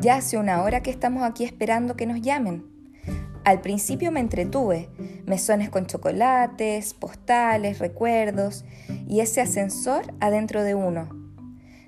Ya 0.00 0.14
hace 0.14 0.38
una 0.38 0.62
hora 0.62 0.80
que 0.80 0.92
estamos 0.92 1.24
aquí 1.24 1.42
esperando 1.42 1.96
que 1.96 2.06
nos 2.06 2.20
llamen. 2.20 2.64
Al 3.44 3.60
principio 3.60 4.12
me 4.12 4.20
entretuve, 4.20 4.88
mesones 5.26 5.70
con 5.70 5.86
chocolates, 5.86 6.94
postales, 6.94 7.80
recuerdos 7.80 8.64
y 9.08 9.20
ese 9.20 9.40
ascensor 9.40 10.14
adentro 10.20 10.62
de 10.62 10.76
uno. 10.76 11.08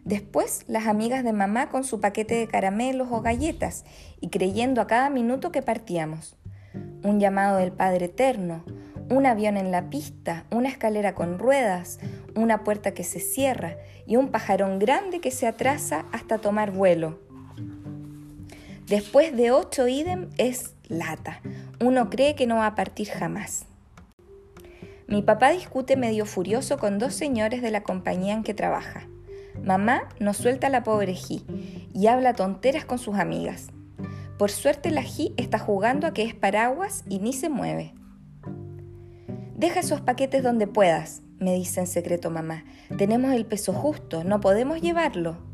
Después 0.05 0.65
las 0.67 0.89
amigas 0.89 1.23
de 1.23 1.33
mamá 1.33 1.69
con 1.69 1.85
su 1.85 2.01
paquete 2.01 2.35
de 2.35 2.49
caramelos 2.49 3.09
o 3.13 3.21
galletas 3.21 3.85
y 4.21 4.29
creyendo 4.31 4.81
a 4.81 4.89
cada 4.89 5.09
minuto 5.09 5.53
que 5.53 5.63
partíamos 5.63 6.37
un 7.05 7.21
llamado 7.21 7.59
del 7.59 7.73
Padre 7.73 8.07
Eterno, 8.07 8.65
un 9.09 9.25
avión 9.27 9.57
en 9.57 9.71
la 9.71 9.89
pista, 9.89 10.45
una 10.51 10.69
escalera 10.69 11.15
con 11.15 11.39
ruedas, 11.39 11.99
una 12.35 12.65
puerta 12.65 12.93
que 12.93 13.05
se 13.05 13.21
cierra 13.21 13.77
y 14.07 14.17
un 14.17 14.29
pajarón 14.29 14.79
grande 14.79 15.21
que 15.21 15.31
se 15.31 15.47
atrasa 15.47 16.07
hasta 16.13 16.39
tomar 16.39 16.71
vuelo. 16.73 17.30
Después 18.91 19.37
de 19.37 19.53
ocho 19.53 19.87
idem 19.87 20.31
es 20.37 20.75
lata. 20.89 21.41
Uno 21.79 22.11
cree 22.11 22.35
que 22.35 22.49
no 22.49 22.57
va 22.57 22.67
a 22.67 22.75
partir 22.75 23.09
jamás. 23.09 23.67
Mi 25.07 25.23
papá 25.23 25.51
discute 25.51 25.97
medio 25.97 26.27
furioso 26.27 26.77
con 26.77 26.99
dos 26.99 27.15
señores 27.15 27.63
de 27.63 27.71
la 27.71 27.85
compañía 27.85 28.35
en 28.35 28.43
que 28.43 28.53
trabaja. 28.53 29.07
Mamá 29.63 30.09
no 30.19 30.35
suelta 30.35 30.69
la 30.71 30.83
pobre 30.83 31.15
Ji 31.15 31.45
y 31.95 32.09
habla 32.09 32.35
tonteras 32.35 32.85
con 32.85 32.99
sus 32.99 33.15
amigas. 33.15 33.69
Por 34.41 34.51
suerte 34.51 34.91
la 34.91 35.03
Ji 35.03 35.35
está 35.37 35.61
jugando 35.61 36.09
a 36.09 36.13
que 36.13 36.25
es 36.25 36.35
paraguas 36.35 37.05
y 37.09 37.21
ni 37.21 37.33
se 37.33 37.49
mueve. 37.49 37.95
Deja 39.55 39.79
esos 39.79 40.01
paquetes 40.01 40.43
donde 40.43 40.67
puedas, 40.67 41.23
me 41.39 41.55
dice 41.55 41.79
en 41.79 41.87
secreto 41.87 42.29
mamá. 42.33 42.65
Tenemos 42.99 43.35
el 43.35 43.47
peso 43.47 43.73
justo, 43.73 44.25
no 44.25 44.41
podemos 44.41 44.81
llevarlo. 44.81 45.50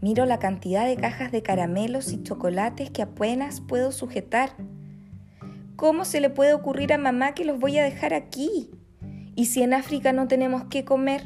Miro 0.00 0.24
la 0.24 0.38
cantidad 0.38 0.86
de 0.86 0.96
cajas 0.96 1.30
de 1.30 1.42
caramelos 1.42 2.12
y 2.12 2.22
chocolates 2.22 2.90
que 2.90 3.02
apenas 3.02 3.60
puedo 3.60 3.92
sujetar. 3.92 4.52
¿Cómo 5.76 6.06
se 6.06 6.20
le 6.20 6.30
puede 6.30 6.54
ocurrir 6.54 6.94
a 6.94 6.98
mamá 6.98 7.34
que 7.34 7.44
los 7.44 7.58
voy 7.58 7.76
a 7.78 7.84
dejar 7.84 8.14
aquí? 8.14 8.70
¿Y 9.36 9.46
si 9.46 9.62
en 9.62 9.74
África 9.74 10.12
no 10.12 10.26
tenemos 10.26 10.64
qué 10.70 10.86
comer? 10.86 11.24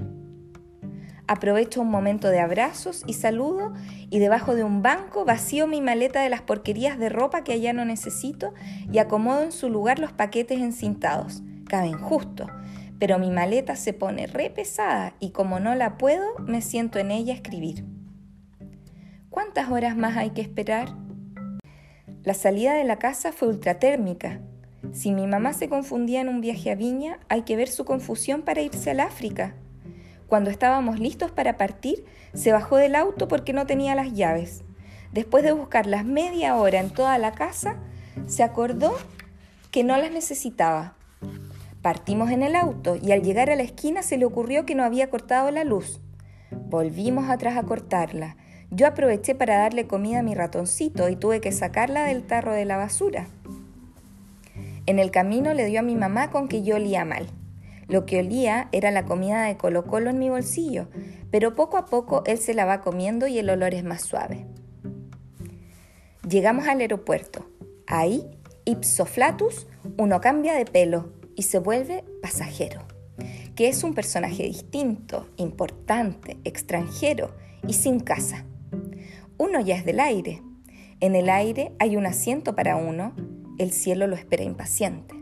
Aprovecho 1.28 1.80
un 1.80 1.90
momento 1.90 2.28
de 2.28 2.40
abrazos 2.40 3.04
y 3.06 3.14
saludo 3.14 3.72
y 4.10 4.18
debajo 4.18 4.56
de 4.56 4.64
un 4.64 4.82
banco 4.82 5.24
vacío 5.24 5.68
mi 5.68 5.80
maleta 5.80 6.20
de 6.22 6.28
las 6.28 6.42
porquerías 6.42 6.98
de 6.98 7.08
ropa 7.08 7.44
que 7.44 7.52
allá 7.52 7.72
no 7.72 7.84
necesito 7.84 8.52
y 8.92 8.98
acomodo 8.98 9.42
en 9.42 9.52
su 9.52 9.70
lugar 9.70 10.00
los 10.00 10.12
paquetes 10.12 10.60
encintados. 10.60 11.42
Caben 11.68 11.96
justo, 11.98 12.48
pero 12.98 13.20
mi 13.20 13.30
maleta 13.30 13.76
se 13.76 13.92
pone 13.92 14.26
re 14.26 14.50
pesada 14.50 15.14
y 15.20 15.30
como 15.30 15.60
no 15.60 15.76
la 15.76 15.96
puedo, 15.96 16.26
me 16.40 16.60
siento 16.60 16.98
en 16.98 17.12
ella 17.12 17.32
a 17.32 17.36
escribir. 17.36 17.93
¿Cuántas 19.34 19.68
horas 19.68 19.96
más 19.96 20.16
hay 20.16 20.30
que 20.30 20.42
esperar? 20.42 20.94
La 22.22 22.34
salida 22.34 22.74
de 22.74 22.84
la 22.84 23.00
casa 23.00 23.32
fue 23.32 23.48
ultratérmica. 23.48 24.38
Si 24.92 25.10
mi 25.10 25.26
mamá 25.26 25.54
se 25.54 25.68
confundía 25.68 26.20
en 26.20 26.28
un 26.28 26.40
viaje 26.40 26.70
a 26.70 26.76
Viña, 26.76 27.18
hay 27.28 27.42
que 27.42 27.56
ver 27.56 27.66
su 27.66 27.84
confusión 27.84 28.42
para 28.42 28.62
irse 28.62 28.92
al 28.92 29.00
África. 29.00 29.56
Cuando 30.28 30.50
estábamos 30.50 31.00
listos 31.00 31.32
para 31.32 31.56
partir, 31.56 32.04
se 32.32 32.52
bajó 32.52 32.76
del 32.76 32.94
auto 32.94 33.26
porque 33.26 33.52
no 33.52 33.66
tenía 33.66 33.96
las 33.96 34.12
llaves. 34.12 34.62
Después 35.10 35.42
de 35.42 35.50
buscarlas 35.50 36.04
media 36.04 36.54
hora 36.54 36.78
en 36.78 36.90
toda 36.90 37.18
la 37.18 37.32
casa, 37.32 37.78
se 38.26 38.44
acordó 38.44 38.96
que 39.72 39.82
no 39.82 39.96
las 39.96 40.12
necesitaba. 40.12 40.94
Partimos 41.82 42.30
en 42.30 42.44
el 42.44 42.54
auto 42.54 42.96
y 43.02 43.10
al 43.10 43.24
llegar 43.24 43.50
a 43.50 43.56
la 43.56 43.64
esquina 43.64 44.02
se 44.04 44.16
le 44.16 44.26
ocurrió 44.26 44.64
que 44.64 44.76
no 44.76 44.84
había 44.84 45.10
cortado 45.10 45.50
la 45.50 45.64
luz. 45.64 46.00
Volvimos 46.52 47.28
atrás 47.28 47.56
a 47.56 47.64
cortarla. 47.64 48.36
Yo 48.70 48.86
aproveché 48.86 49.34
para 49.34 49.58
darle 49.58 49.86
comida 49.86 50.20
a 50.20 50.22
mi 50.22 50.34
ratoncito 50.34 51.08
y 51.08 51.16
tuve 51.16 51.40
que 51.40 51.52
sacarla 51.52 52.04
del 52.04 52.24
tarro 52.24 52.52
de 52.52 52.64
la 52.64 52.76
basura. 52.76 53.28
En 54.86 54.98
el 54.98 55.10
camino 55.10 55.54
le 55.54 55.66
dio 55.66 55.80
a 55.80 55.82
mi 55.82 55.96
mamá 55.96 56.30
con 56.30 56.48
que 56.48 56.62
yo 56.62 56.76
olía 56.76 57.04
mal. 57.04 57.26
Lo 57.88 58.06
que 58.06 58.18
olía 58.18 58.68
era 58.72 58.90
la 58.90 59.04
comida 59.04 59.42
de 59.44 59.56
Colo 59.56 59.84
Colo 59.84 60.10
en 60.10 60.18
mi 60.18 60.30
bolsillo, 60.30 60.88
pero 61.30 61.54
poco 61.54 61.76
a 61.76 61.86
poco 61.86 62.22
él 62.26 62.38
se 62.38 62.54
la 62.54 62.64
va 62.64 62.80
comiendo 62.80 63.26
y 63.26 63.38
el 63.38 63.50
olor 63.50 63.74
es 63.74 63.84
más 63.84 64.02
suave. 64.02 64.46
Llegamos 66.28 66.66
al 66.66 66.80
aeropuerto. 66.80 67.46
Ahí, 67.86 68.26
ipso 68.64 69.04
flatus, 69.04 69.66
uno 69.98 70.20
cambia 70.20 70.54
de 70.54 70.64
pelo 70.64 71.12
y 71.36 71.42
se 71.42 71.58
vuelve 71.58 72.04
pasajero, 72.22 72.82
que 73.54 73.68
es 73.68 73.84
un 73.84 73.94
personaje 73.94 74.44
distinto, 74.44 75.28
importante, 75.36 76.38
extranjero 76.44 77.34
y 77.66 77.74
sin 77.74 78.00
casa. 78.00 78.44
Uno 79.36 79.60
ya 79.60 79.76
es 79.76 79.84
del 79.84 80.00
aire. 80.00 80.42
En 81.00 81.16
el 81.16 81.28
aire 81.28 81.72
hay 81.78 81.96
un 81.96 82.06
asiento 82.06 82.54
para 82.54 82.76
uno, 82.76 83.14
el 83.58 83.72
cielo 83.72 84.06
lo 84.06 84.16
espera 84.16 84.44
impaciente. 84.44 85.14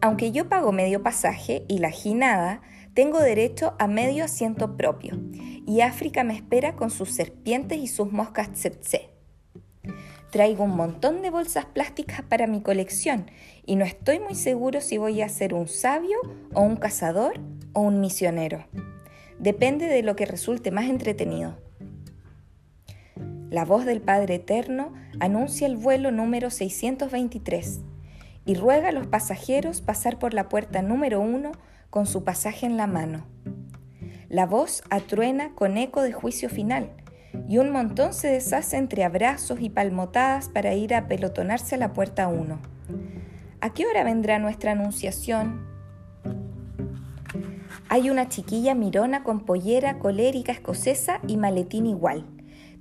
Aunque 0.00 0.32
yo 0.32 0.48
pago 0.48 0.72
medio 0.72 1.02
pasaje 1.02 1.64
y 1.68 1.78
la 1.78 1.90
ginada, 1.90 2.62
tengo 2.94 3.20
derecho 3.20 3.74
a 3.78 3.86
medio 3.86 4.24
asiento 4.24 4.76
propio, 4.76 5.20
y 5.66 5.82
África 5.82 6.24
me 6.24 6.34
espera 6.34 6.74
con 6.74 6.90
sus 6.90 7.10
serpientes 7.10 7.78
y 7.78 7.86
sus 7.86 8.10
moscas 8.10 8.52
tsetse. 8.52 9.10
Traigo 10.30 10.64
un 10.64 10.76
montón 10.76 11.22
de 11.22 11.30
bolsas 11.30 11.66
plásticas 11.66 12.22
para 12.22 12.46
mi 12.46 12.62
colección 12.62 13.30
y 13.66 13.74
no 13.74 13.84
estoy 13.84 14.20
muy 14.20 14.36
seguro 14.36 14.80
si 14.80 14.96
voy 14.96 15.22
a 15.22 15.28
ser 15.28 15.54
un 15.54 15.66
sabio 15.66 16.18
o 16.54 16.62
un 16.62 16.76
cazador 16.76 17.40
o 17.72 17.80
un 17.80 18.00
misionero. 18.00 18.64
Depende 19.40 19.86
de 19.86 20.02
lo 20.02 20.14
que 20.14 20.26
resulte 20.26 20.70
más 20.70 20.88
entretenido. 20.88 21.56
La 23.50 23.64
voz 23.64 23.84
del 23.84 24.00
Padre 24.00 24.36
Eterno 24.36 24.92
anuncia 25.18 25.66
el 25.66 25.76
vuelo 25.76 26.12
número 26.12 26.50
623 26.50 27.80
y 28.44 28.54
ruega 28.54 28.90
a 28.90 28.92
los 28.92 29.08
pasajeros 29.08 29.80
pasar 29.80 30.20
por 30.20 30.34
la 30.34 30.48
puerta 30.48 30.82
número 30.82 31.20
uno 31.20 31.50
con 31.90 32.06
su 32.06 32.22
pasaje 32.22 32.66
en 32.66 32.76
la 32.76 32.86
mano. 32.86 33.26
La 34.28 34.46
voz 34.46 34.84
atruena 34.88 35.52
con 35.56 35.78
eco 35.78 36.02
de 36.02 36.12
juicio 36.12 36.48
final 36.48 36.92
y 37.48 37.58
un 37.58 37.72
montón 37.72 38.14
se 38.14 38.28
deshace 38.28 38.76
entre 38.76 39.02
abrazos 39.02 39.60
y 39.60 39.68
palmotadas 39.68 40.48
para 40.48 40.74
ir 40.74 40.94
a 40.94 41.08
pelotonarse 41.08 41.74
a 41.74 41.78
la 41.78 41.92
puerta 41.92 42.28
uno. 42.28 42.60
¿A 43.60 43.72
qué 43.72 43.84
hora 43.84 44.04
vendrá 44.04 44.38
nuestra 44.38 44.72
anunciación? 44.72 45.66
Hay 47.88 48.10
una 48.10 48.28
chiquilla 48.28 48.76
mirona 48.76 49.24
con 49.24 49.40
pollera 49.40 49.98
colérica 49.98 50.52
escocesa 50.52 51.20
y 51.26 51.36
maletín 51.36 51.86
igual. 51.86 52.24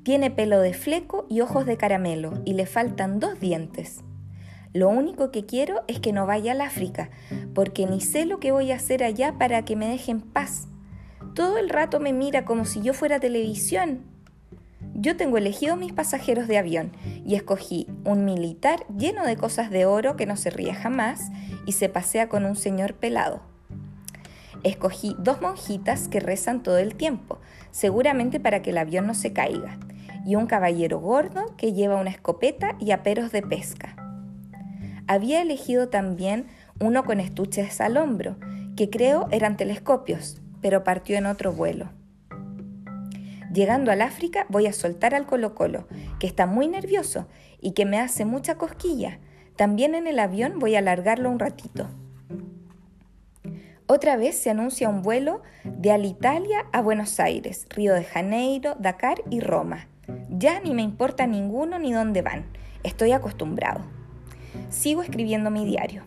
Tiene 0.10 0.32
pelo 0.32 0.60
de 0.60 0.74
fleco 0.74 1.28
y 1.30 1.42
ojos 1.42 1.68
de 1.68 1.78
caramelo 1.78 2.42
y 2.44 2.54
le 2.54 2.66
faltan 2.66 3.20
dos 3.20 3.40
dientes. 3.40 4.00
Lo 4.74 4.90
único 4.90 5.30
que 5.30 5.46
quiero 5.46 5.84
es 5.88 6.00
que 6.00 6.14
no 6.14 6.26
vaya 6.26 6.54
al 6.54 6.62
África, 6.62 7.12
porque 7.54 7.86
ni 7.86 8.02
sé 8.02 8.26
lo 8.26 8.40
que 8.40 8.52
voy 8.52 8.72
a 8.72 8.78
hacer 8.78 9.04
allá 9.04 9.36
para 9.38 9.64
que 9.66 9.76
me 9.76 9.88
dejen 9.88 10.22
paz. 10.22 10.68
Todo 11.36 11.60
el 11.60 11.70
rato 11.70 12.00
me 12.00 12.12
mira 12.12 12.44
como 12.44 12.66
si 12.66 12.82
yo 12.82 12.96
fuera 12.96 13.20
televisión. 13.20 14.00
Yo 14.96 15.16
tengo 15.16 15.38
elegido 15.38 15.76
mis 15.76 15.94
pasajeros 15.94 16.48
de 16.48 16.58
avión 16.58 16.92
y 17.24 17.36
escogí 17.36 17.86
un 18.04 18.26
militar 18.26 18.88
lleno 18.98 19.24
de 19.28 19.38
cosas 19.38 19.70
de 19.70 19.86
oro 19.86 20.16
que 20.16 20.26
no 20.26 20.38
se 20.38 20.50
ríe 20.50 20.74
jamás 20.74 21.30
y 21.68 21.74
se 21.74 21.88
pasea 21.88 22.30
con 22.30 22.46
un 22.46 22.56
señor 22.56 22.96
pelado. 22.96 23.42
Escogí 24.64 25.16
dos 25.20 25.40
monjitas 25.40 26.08
que 26.08 26.20
rezan 26.20 26.64
todo 26.64 26.80
el 26.80 26.96
tiempo, 26.96 27.38
seguramente 27.70 28.40
para 28.40 28.64
que 28.64 28.72
el 28.72 28.80
avión 28.80 29.06
no 29.06 29.14
se 29.14 29.34
caiga, 29.34 29.78
y 30.26 30.36
un 30.36 30.48
caballero 30.48 31.00
gordo 31.00 31.56
que 31.58 31.74
lleva 31.74 32.00
una 32.00 32.10
escopeta 32.10 32.76
y 32.80 32.92
aperos 32.92 33.32
de 33.32 33.42
pesca. 33.42 33.96
Había 35.08 35.42
elegido 35.42 35.90
también 35.90 36.48
uno 36.80 37.04
con 37.04 37.20
estuches 37.20 37.82
al 37.82 37.98
hombro, 37.98 38.38
que 38.76 38.90
creo 38.90 39.28
eran 39.32 39.58
telescopios, 39.58 40.42
pero 40.62 40.84
partió 40.84 41.18
en 41.18 41.26
otro 41.26 41.52
vuelo. 41.52 41.90
Llegando 43.54 43.92
al 43.92 44.02
África 44.02 44.46
voy 44.50 44.68
a 44.68 44.74
soltar 44.74 45.16
al 45.16 45.26
Colo 45.26 45.56
Colo, 45.56 45.88
que 46.20 46.28
está 46.28 46.46
muy 46.46 46.68
nervioso 46.68 47.28
y 47.60 47.72
que 47.72 47.86
me 47.86 48.00
hace 48.00 48.24
mucha 48.24 48.56
cosquilla. 48.56 49.20
También 49.56 49.96
en 49.96 50.08
el 50.08 50.20
avión 50.20 50.60
voy 50.60 50.76
a 50.76 50.80
alargarlo 50.80 51.30
un 51.30 51.40
ratito. 51.40 51.90
Otra 53.88 54.18
vez 54.18 54.38
se 54.38 54.52
anuncia 54.52 54.88
un 54.88 55.02
vuelo 55.02 55.42
de 55.64 55.92
Alitalia 55.92 56.68
a 56.72 56.82
Buenos 56.82 57.20
Aires, 57.20 57.66
Río 57.72 57.96
de 57.96 58.04
Janeiro, 58.04 58.76
Dakar 58.80 59.24
y 59.32 59.40
Roma. 59.40 59.88
Ya 60.30 60.60
ni 60.60 60.74
me 60.74 60.82
importa 60.82 61.28
ninguno 61.28 61.80
ni 61.80 61.92
dónde 61.92 62.22
van. 62.22 62.46
Estoy 62.84 63.12
acostumbrado. 63.12 63.82
Sigo 64.70 65.02
escribiendo 65.02 65.52
mi 65.52 65.66
diario. 65.66 66.04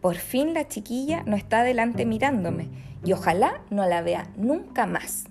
Por 0.00 0.16
fin 0.16 0.54
la 0.54 0.68
chiquilla 0.68 1.22
no 1.24 1.34
está 1.36 1.62
delante 1.62 2.04
mirándome 2.04 2.68
y 3.04 3.12
ojalá 3.12 3.62
no 3.70 3.86
la 3.86 4.02
vea 4.02 4.28
nunca 4.36 4.86
más. 4.86 5.24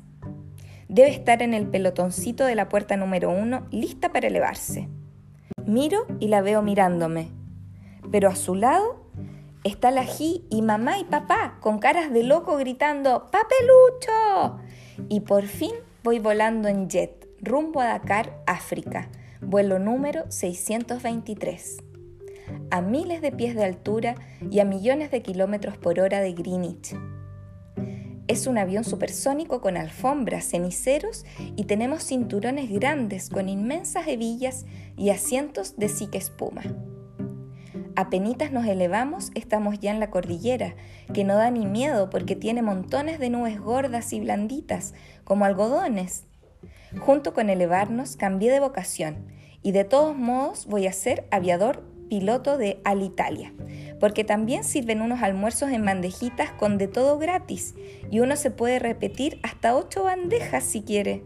Debe 0.88 1.10
estar 1.10 1.42
en 1.42 1.54
el 1.54 1.68
pelotoncito 1.68 2.46
de 2.46 2.56
la 2.56 2.70
puerta 2.70 2.98
número 2.98 3.30
uno, 3.30 3.68
lista 3.72 4.12
para 4.12 4.28
elevarse. 4.28 4.90
Miro 5.66 6.06
y 6.20 6.28
la 6.28 6.42
veo 6.42 6.62
mirándome, 6.62 7.30
pero 8.12 8.30
a 8.30 8.36
su 8.36 8.56
lado 8.56 9.08
está 9.64 9.92
la 9.92 10.04
Ji 10.04 10.44
y 10.50 10.62
mamá 10.62 11.00
y 11.00 11.06
papá 11.06 11.58
con 11.62 11.80
caras 11.80 12.12
de 12.12 12.24
loco 12.24 12.58
gritando 12.58 13.28
¡Papelucho! 13.32 14.60
Y 15.10 15.22
por 15.22 15.44
fin 15.44 15.74
voy 16.04 16.20
volando 16.20 16.68
en 16.68 16.90
jet 16.90 17.23
rumbo 17.44 17.82
a 17.82 17.86
Dakar, 17.86 18.42
África, 18.48 19.10
vuelo 19.42 19.78
número 19.78 20.24
623 20.32 21.78
a 22.72 22.82
miles 22.82 23.22
de 23.22 23.32
pies 23.32 23.56
de 23.56 23.64
altura 23.64 24.16
y 24.50 24.60
a 24.60 24.66
millones 24.66 25.12
de 25.12 25.22
kilómetros 25.22 25.78
por 25.78 26.00
hora 26.00 26.22
de 26.22 26.34
Greenwich. 26.34 26.96
Es 28.28 28.48
un 28.48 28.58
avión 28.58 28.84
supersónico 28.84 29.62
con 29.62 29.78
alfombras, 29.78 30.46
ceniceros 30.46 31.26
y 31.56 31.66
tenemos 31.66 32.04
cinturones 32.04 32.72
grandes 32.72 33.30
con 33.30 33.50
inmensas 33.50 34.08
hebillas 34.08 34.66
y 34.98 35.10
asientos 35.10 35.78
de 35.78 35.90
psique 35.90 36.18
espuma. 36.18 36.64
Apenitas 37.96 38.52
nos 38.52 38.66
elevamos, 38.66 39.32
estamos 39.36 39.80
ya 39.80 39.92
en 39.92 40.00
la 40.00 40.10
cordillera, 40.10 40.76
que 41.14 41.24
no 41.24 41.36
da 41.36 41.52
ni 41.52 41.66
miedo 41.66 42.10
porque 42.10 42.36
tiene 42.36 42.62
montones 42.64 43.20
de 43.20 43.30
nubes 43.30 43.60
gordas 43.60 44.14
y 44.14 44.20
blanditas, 44.20 44.96
como 45.24 45.46
algodones. 45.46 46.26
Junto 47.00 47.34
con 47.34 47.50
elevarnos, 47.50 48.16
cambié 48.16 48.52
de 48.52 48.60
vocación 48.60 49.26
y 49.62 49.72
de 49.72 49.84
todos 49.84 50.16
modos 50.16 50.66
voy 50.68 50.88
a 50.88 50.94
ser 50.94 51.28
aviador 51.32 51.84
piloto 52.10 52.58
de 52.58 52.80
Alitalia, 52.84 53.54
porque 54.00 54.24
también 54.24 54.64
sirven 54.64 55.02
unos 55.02 55.24
almuerzos 55.24 55.72
en 55.72 55.84
bandejitas 55.84 56.52
con 56.52 56.78
de 56.78 56.88
todo 56.88 57.18
gratis 57.18 57.74
y 58.12 58.20
uno 58.20 58.36
se 58.36 58.52
puede 58.52 58.78
repetir 58.80 59.40
hasta 59.42 59.76
ocho 59.76 60.04
bandejas 60.04 60.64
si 60.64 60.84
quiere. 60.84 61.24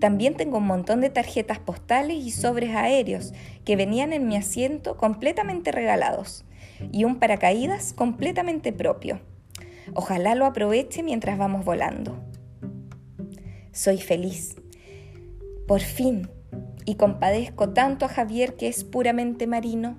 También 0.00 0.34
tengo 0.34 0.58
un 0.58 0.66
montón 0.66 1.00
de 1.00 1.10
tarjetas 1.10 1.58
postales 1.58 2.16
y 2.18 2.30
sobres 2.30 2.74
aéreos 2.74 3.32
que 3.64 3.76
venían 3.76 4.12
en 4.12 4.26
mi 4.26 4.36
asiento 4.36 4.96
completamente 4.96 5.72
regalados 5.72 6.44
y 6.92 7.04
un 7.04 7.18
paracaídas 7.18 7.92
completamente 7.92 8.72
propio. 8.72 9.20
Ojalá 9.94 10.34
lo 10.34 10.44
aproveche 10.46 11.02
mientras 11.02 11.38
vamos 11.38 11.64
volando. 11.64 12.18
Soy 13.78 13.98
feliz. 13.98 14.56
Por 15.68 15.78
fin. 15.78 16.28
Y 16.84 16.96
compadezco 16.96 17.68
tanto 17.68 18.06
a 18.06 18.08
Javier 18.08 18.56
que 18.56 18.66
es 18.66 18.82
puramente 18.82 19.46
marino. 19.46 19.96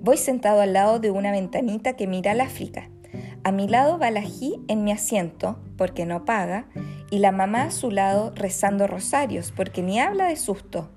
Voy 0.00 0.16
sentado 0.16 0.60
al 0.60 0.74
lado 0.74 1.00
de 1.00 1.10
una 1.10 1.32
ventanita 1.32 1.96
que 1.96 2.06
mira 2.06 2.30
al 2.30 2.40
África. 2.40 2.88
A 3.42 3.50
mi 3.50 3.66
lado 3.66 3.98
Balají 3.98 4.60
en 4.68 4.84
mi 4.84 4.92
asiento, 4.92 5.58
porque 5.76 6.06
no 6.06 6.24
paga, 6.24 6.68
y 7.10 7.18
la 7.18 7.32
mamá 7.32 7.64
a 7.64 7.70
su 7.72 7.90
lado 7.90 8.32
rezando 8.36 8.86
rosarios, 8.86 9.50
porque 9.50 9.82
ni 9.82 9.98
habla 9.98 10.28
de 10.28 10.36
susto. 10.36 10.88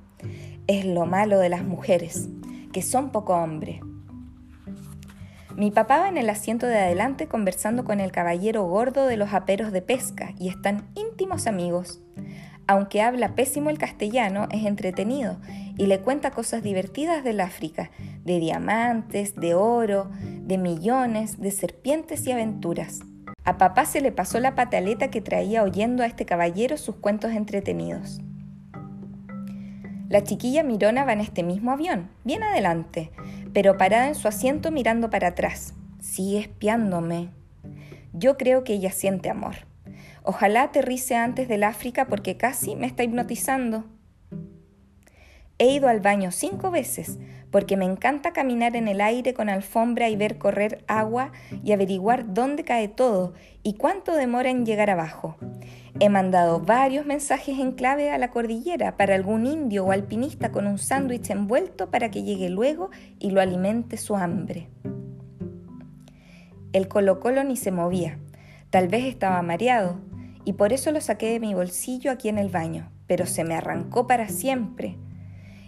Es 0.68 0.86
lo 0.86 1.08
malo 1.08 1.40
de 1.40 1.50
las 1.50 1.64
mujeres, 1.64 2.30
que 2.72 2.84
son 2.84 3.12
poco 3.12 3.34
hombre. 3.34 3.82
Mi 5.56 5.70
papá 5.70 6.00
va 6.00 6.10
en 6.10 6.18
el 6.18 6.30
asiento 6.32 6.66
de 6.66 6.80
adelante 6.80 7.28
conversando 7.28 7.84
con 7.84 8.00
el 8.00 8.12
caballero 8.12 8.64
gordo 8.64 9.06
de 9.06 9.18
los 9.18 9.34
aperos 9.34 9.72
de 9.72 9.84
pesca 9.84 10.34
y 10.40 10.50
están 10.50 10.88
íntimos 10.96 11.46
amigos. 11.46 12.02
Aunque 12.66 13.04
habla 13.04 13.36
pésimo 13.36 13.70
el 13.70 13.78
castellano, 13.78 14.48
es 14.52 14.66
entretenido 14.66 15.38
y 15.78 15.86
le 15.86 16.00
cuenta 16.00 16.32
cosas 16.32 16.64
divertidas 16.64 17.24
del 17.24 17.40
África, 17.40 17.92
de 18.24 18.40
diamantes, 18.40 19.36
de 19.36 19.54
oro, 19.54 20.10
de 20.22 20.58
millones, 20.58 21.40
de 21.40 21.52
serpientes 21.52 22.26
y 22.26 22.32
aventuras. 22.32 23.02
A 23.44 23.58
papá 23.58 23.86
se 23.86 24.02
le 24.02 24.12
pasó 24.12 24.40
la 24.40 24.56
pataleta 24.56 25.10
que 25.10 25.22
traía 25.22 25.64
oyendo 25.64 26.02
a 26.02 26.08
este 26.08 26.26
caballero 26.26 26.78
sus 26.78 26.96
cuentos 26.96 27.32
entretenidos. 27.32 28.22
La 30.14 30.24
chiquilla 30.24 30.62
Mirona 30.62 31.06
va 31.06 31.14
en 31.14 31.22
este 31.22 31.42
mismo 31.42 31.72
avión, 31.72 32.12
bien 32.24 32.44
adelante, 32.44 33.10
pero 33.52 33.80
parada 33.80 34.10
en 34.10 34.14
su 34.14 34.28
asiento 34.28 34.70
mirando 34.70 35.10
para 35.10 35.30
atrás. 35.30 35.74
Sigue 36.02 36.38
espiándome. 36.38 37.32
Yo 38.14 38.38
creo 38.38 38.64
que 38.64 38.74
ella 38.74 38.92
siente 38.92 39.32
amor. 39.32 39.56
Ojalá 40.22 40.62
aterrice 40.62 41.16
antes 41.16 41.48
del 41.48 41.64
África 41.64 42.06
porque 42.06 42.38
casi 42.38 42.76
me 42.76 42.86
está 42.86 43.02
hipnotizando. 43.04 43.86
He 45.64 45.68
ido 45.68 45.88
al 45.88 46.02
baño 46.02 46.32
cinco 46.32 46.72
veces 46.72 47.20
porque 47.50 47.78
me 47.78 47.86
encanta 47.86 48.34
caminar 48.34 48.76
en 48.76 48.90
el 48.90 49.00
aire 49.00 49.34
con 49.34 49.48
alfombra 49.48 50.10
y 50.10 50.18
ver 50.18 50.38
correr 50.38 50.84
agua 50.90 51.32
y 51.64 51.72
averiguar 51.72 52.34
dónde 52.34 52.66
cae 52.66 52.90
todo 52.90 53.32
y 53.64 53.76
cuánto 53.76 54.14
demora 54.14 54.50
en 54.50 54.66
llegar 54.66 54.90
abajo. 54.90 55.38
He 56.02 56.10
mandado 56.10 56.60
varios 56.60 57.06
mensajes 57.06 57.60
en 57.60 57.72
clave 57.72 58.12
a 58.12 58.18
la 58.18 58.30
cordillera 58.30 58.98
para 58.98 59.16
algún 59.16 59.46
indio 59.46 59.86
o 59.86 59.94
alpinista 59.94 60.52
con 60.52 60.68
un 60.68 60.80
sándwich 60.80 61.30
envuelto 61.30 61.90
para 61.90 62.12
que 62.12 62.24
llegue 62.24 62.50
luego 62.50 62.90
y 63.18 63.32
lo 63.32 63.40
alimente 63.40 63.96
su 63.96 64.18
hambre. 64.18 64.68
El 66.74 66.90
Colo 66.90 67.22
Colo 67.22 67.42
ni 67.46 67.56
se 67.56 67.72
movía, 67.72 68.20
tal 68.70 68.90
vez 68.90 69.06
estaba 69.06 69.42
mareado, 69.44 70.02
y 70.44 70.54
por 70.54 70.74
eso 70.74 70.92
lo 70.92 71.00
saqué 71.00 71.32
de 71.32 71.40
mi 71.40 71.54
bolsillo 71.54 72.12
aquí 72.12 72.28
en 72.28 72.38
el 72.38 72.50
baño, 72.50 72.92
pero 73.08 73.26
se 73.26 73.46
me 73.46 73.56
arrancó 73.56 74.08
para 74.08 74.28
siempre. 74.28 74.98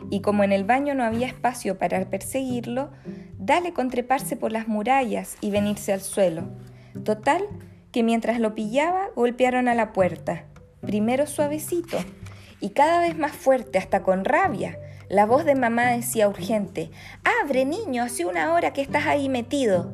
Y 0.09 0.21
como 0.21 0.43
en 0.43 0.51
el 0.51 0.63
baño 0.63 0.93
no 0.93 1.03
había 1.03 1.27
espacio 1.27 1.77
para 1.77 2.09
perseguirlo, 2.09 2.91
dale 3.37 3.73
con 3.73 3.89
treparse 3.89 4.35
por 4.35 4.51
las 4.51 4.67
murallas 4.67 5.37
y 5.41 5.51
venirse 5.51 5.93
al 5.93 6.01
suelo. 6.01 6.43
Total, 7.03 7.43
que 7.91 8.03
mientras 8.03 8.39
lo 8.39 8.55
pillaba 8.55 9.09
golpearon 9.15 9.67
a 9.67 9.75
la 9.75 9.93
puerta, 9.93 10.45
primero 10.81 11.27
suavecito 11.27 11.97
y 12.59 12.69
cada 12.69 12.99
vez 12.99 13.17
más 13.17 13.31
fuerte, 13.31 13.77
hasta 13.77 14.03
con 14.03 14.25
rabia. 14.25 14.79
La 15.07 15.25
voz 15.25 15.45
de 15.45 15.55
mamá 15.55 15.91
decía 15.91 16.27
urgente, 16.27 16.89
Abre 17.43 17.63
niño, 17.63 18.03
hace 18.03 18.25
una 18.25 18.53
hora 18.53 18.73
que 18.73 18.81
estás 18.81 19.05
ahí 19.05 19.29
metido. 19.29 19.93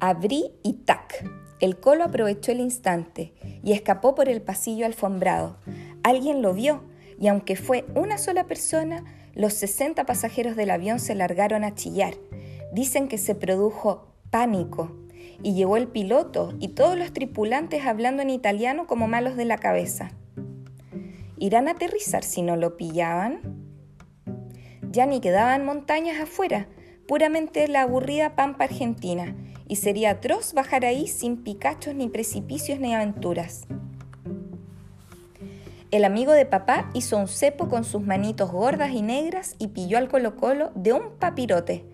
Abrí 0.00 0.52
y 0.62 0.74
tac. 0.84 1.28
El 1.58 1.78
colo 1.78 2.04
aprovechó 2.04 2.52
el 2.52 2.60
instante 2.60 3.34
y 3.62 3.72
escapó 3.72 4.14
por 4.14 4.28
el 4.28 4.40
pasillo 4.40 4.86
alfombrado. 4.86 5.58
Alguien 6.02 6.42
lo 6.42 6.54
vio 6.54 6.84
y 7.20 7.28
aunque 7.28 7.54
fue 7.54 7.84
una 7.94 8.16
sola 8.16 8.44
persona, 8.44 9.04
los 9.34 9.52
60 9.52 10.06
pasajeros 10.06 10.56
del 10.56 10.70
avión 10.70 10.98
se 10.98 11.14
largaron 11.14 11.64
a 11.64 11.74
chillar. 11.74 12.14
Dicen 12.72 13.08
que 13.08 13.18
se 13.18 13.34
produjo 13.34 14.14
pánico 14.30 14.96
y 15.42 15.54
llegó 15.54 15.76
el 15.76 15.88
piloto 15.88 16.54
y 16.58 16.68
todos 16.68 16.96
los 16.96 17.12
tripulantes 17.12 17.84
hablando 17.84 18.22
en 18.22 18.30
italiano 18.30 18.86
como 18.86 19.06
malos 19.06 19.36
de 19.36 19.44
la 19.44 19.58
cabeza. 19.58 20.12
¿Irán 21.36 21.68
a 21.68 21.72
aterrizar 21.72 22.24
si 22.24 22.40
no 22.42 22.56
lo 22.56 22.76
pillaban? 22.76 23.40
Ya 24.90 25.04
ni 25.06 25.20
quedaban 25.20 25.64
montañas 25.64 26.20
afuera, 26.20 26.68
puramente 27.06 27.68
la 27.68 27.82
aburrida 27.82 28.34
pampa 28.34 28.64
argentina, 28.64 29.36
y 29.68 29.76
sería 29.76 30.10
atroz 30.10 30.54
bajar 30.54 30.84
ahí 30.84 31.06
sin 31.06 31.44
picachos 31.44 31.94
ni 31.94 32.08
precipicios 32.08 32.80
ni 32.80 32.94
aventuras. 32.94 33.66
El 35.90 36.04
amigo 36.04 36.32
de 36.34 36.46
papá 36.46 36.88
hizo 36.94 37.16
un 37.16 37.26
cepo 37.26 37.68
con 37.68 37.82
sus 37.82 38.02
manitos 38.02 38.52
gordas 38.52 38.92
y 38.92 39.02
negras 39.02 39.56
y 39.58 39.68
pilló 39.68 39.98
al 39.98 40.08
Colo 40.08 40.36
Colo 40.36 40.70
de 40.76 40.92
un 40.92 41.16
papirote. 41.18 41.84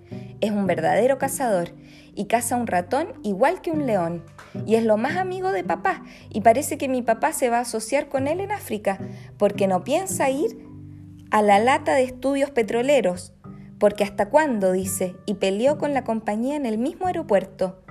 Es 0.43 0.51
un 0.51 0.67
verdadero 0.67 1.17
cazador 1.17 1.71
y 2.15 2.27
caza 2.27 2.57
un 2.57 2.67
ratón 2.67 3.15
igual 3.23 3.63
que 3.63 3.71
un 3.71 3.87
león. 3.87 4.23
Y 4.67 4.75
es 4.75 4.85
lo 4.85 4.99
más 4.99 5.17
amigo 5.17 5.51
de 5.51 5.65
papá 5.65 6.05
y 6.29 6.43
parece 6.43 6.77
que 6.77 6.91
mi 6.91 7.01
papá 7.01 7.33
se 7.33 7.49
va 7.49 7.57
a 7.57 7.63
asociar 7.63 8.11
con 8.11 8.29
él 8.29 8.41
en 8.41 8.53
África 8.53 8.99
porque 9.39 9.67
no 9.67 9.83
piensa 9.83 10.29
ir 10.29 10.59
a 11.31 11.41
la 11.41 11.59
lata 11.59 11.95
de 11.95 12.05
estudios 12.05 12.51
petroleros. 12.51 13.33
Porque 13.79 14.05
hasta 14.05 14.29
cuándo, 14.29 14.73
dice, 14.73 15.17
y 15.25 15.35
peleó 15.35 15.79
con 15.79 15.95
la 15.95 16.05
compañía 16.05 16.57
en 16.57 16.67
el 16.67 16.77
mismo 16.77 17.07
aeropuerto. 17.07 17.83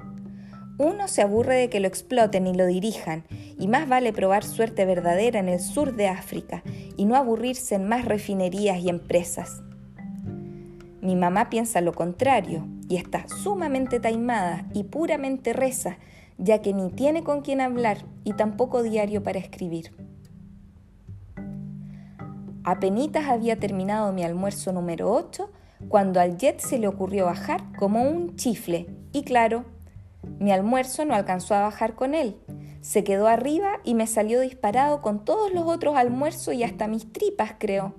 Uno 0.78 1.08
se 1.08 1.22
aburre 1.22 1.56
de 1.56 1.70
que 1.70 1.80
lo 1.80 1.88
exploten 1.88 2.48
y 2.48 2.54
lo 2.54 2.66
dirijan, 2.66 3.24
y 3.58 3.68
más 3.68 3.88
vale 3.88 4.12
probar 4.12 4.44
suerte 4.44 4.86
verdadera 4.86 5.40
en 5.40 5.48
el 5.48 5.62
sur 5.62 5.96
de 5.96 6.08
África 6.08 6.64
y 6.98 7.06
no 7.06 7.16
aburrirse 7.16 7.76
en 7.76 7.88
más 7.88 8.06
refinerías 8.06 8.80
y 8.80 8.90
empresas. 8.90 9.62
Mi 11.02 11.16
mamá 11.16 11.50
piensa 11.50 11.82
lo 11.82 11.94
contrario 11.94 12.68
y 12.90 12.98
está 12.98 13.28
sumamente 13.28 14.00
taimada 14.00 14.66
y 14.74 14.84
puramente 14.84 15.54
reza, 15.54 15.98
ya 16.38 16.62
que 16.62 16.74
ni 16.74 16.90
tiene 16.90 17.24
con 17.24 17.42
quién 17.42 17.62
hablar 17.62 18.00
y 18.24 18.34
tampoco 18.34 18.84
diario 18.84 19.24
para 19.24 19.40
escribir. 19.40 19.94
Apenitas 22.66 23.28
había 23.28 23.60
terminado 23.60 24.12
mi 24.12 24.24
almuerzo 24.24 24.74
número 24.74 25.14
8 25.14 25.52
cuando 25.88 26.20
al 26.20 26.38
jet 26.38 26.60
se 26.60 26.80
le 26.80 26.88
ocurrió 26.88 27.26
bajar 27.26 27.62
como 27.78 28.02
un 28.02 28.36
chifle 28.36 28.88
y 29.14 29.24
claro, 29.24 29.66
mi 30.40 30.52
almuerzo 30.52 31.06
no 31.06 31.16
alcanzó 31.16 31.56
a 31.56 31.62
bajar 31.62 31.96
con 31.96 32.14
él. 32.14 32.38
Se 32.82 33.04
quedó 33.04 33.28
arriba 33.28 33.80
y 33.84 33.96
me 33.96 34.08
salió 34.08 34.40
disparado 34.42 35.02
con 35.02 35.26
todos 35.26 35.52
los 35.52 35.66
otros 35.66 35.96
almuerzos 35.96 36.54
y 36.54 36.64
hasta 36.64 36.88
mis 36.88 37.12
tripas, 37.12 37.54
creo. 37.58 37.96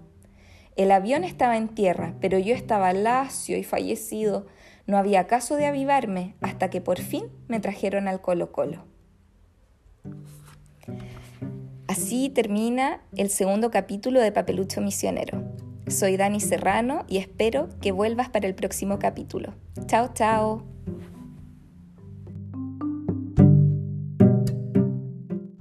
El 0.77 0.93
avión 0.93 1.25
estaba 1.25 1.57
en 1.57 1.69
tierra, 1.69 2.15
pero 2.21 2.39
yo 2.39 2.55
estaba 2.55 2.93
lacio 2.93 3.57
y 3.57 3.65
fallecido. 3.65 4.47
No 4.87 4.99
había 4.99 5.27
caso 5.27 5.57
de 5.57 5.67
avivarme 5.67 6.37
hasta 6.41 6.71
que 6.71 6.81
por 6.81 6.99
fin 6.99 7.25
me 7.49 7.61
trajeron 7.61 8.07
al 8.07 8.21
Colo 8.21 8.53
Colo. 8.53 8.85
Así 11.89 12.29
termina 12.29 13.01
el 13.17 13.31
segundo 13.31 13.71
capítulo 13.71 14.21
de 14.21 14.33
Papelucho 14.33 14.81
Misionero. 14.81 15.43
Soy 15.89 16.17
Dani 16.17 16.41
Serrano 16.41 17.05
y 17.09 17.19
espero 17.19 17.69
que 17.81 17.93
vuelvas 17.93 18.29
para 18.29 18.47
el 18.47 18.55
próximo 18.55 18.99
capítulo. 18.99 19.55
Chao, 19.87 20.11
chao. 20.13 20.76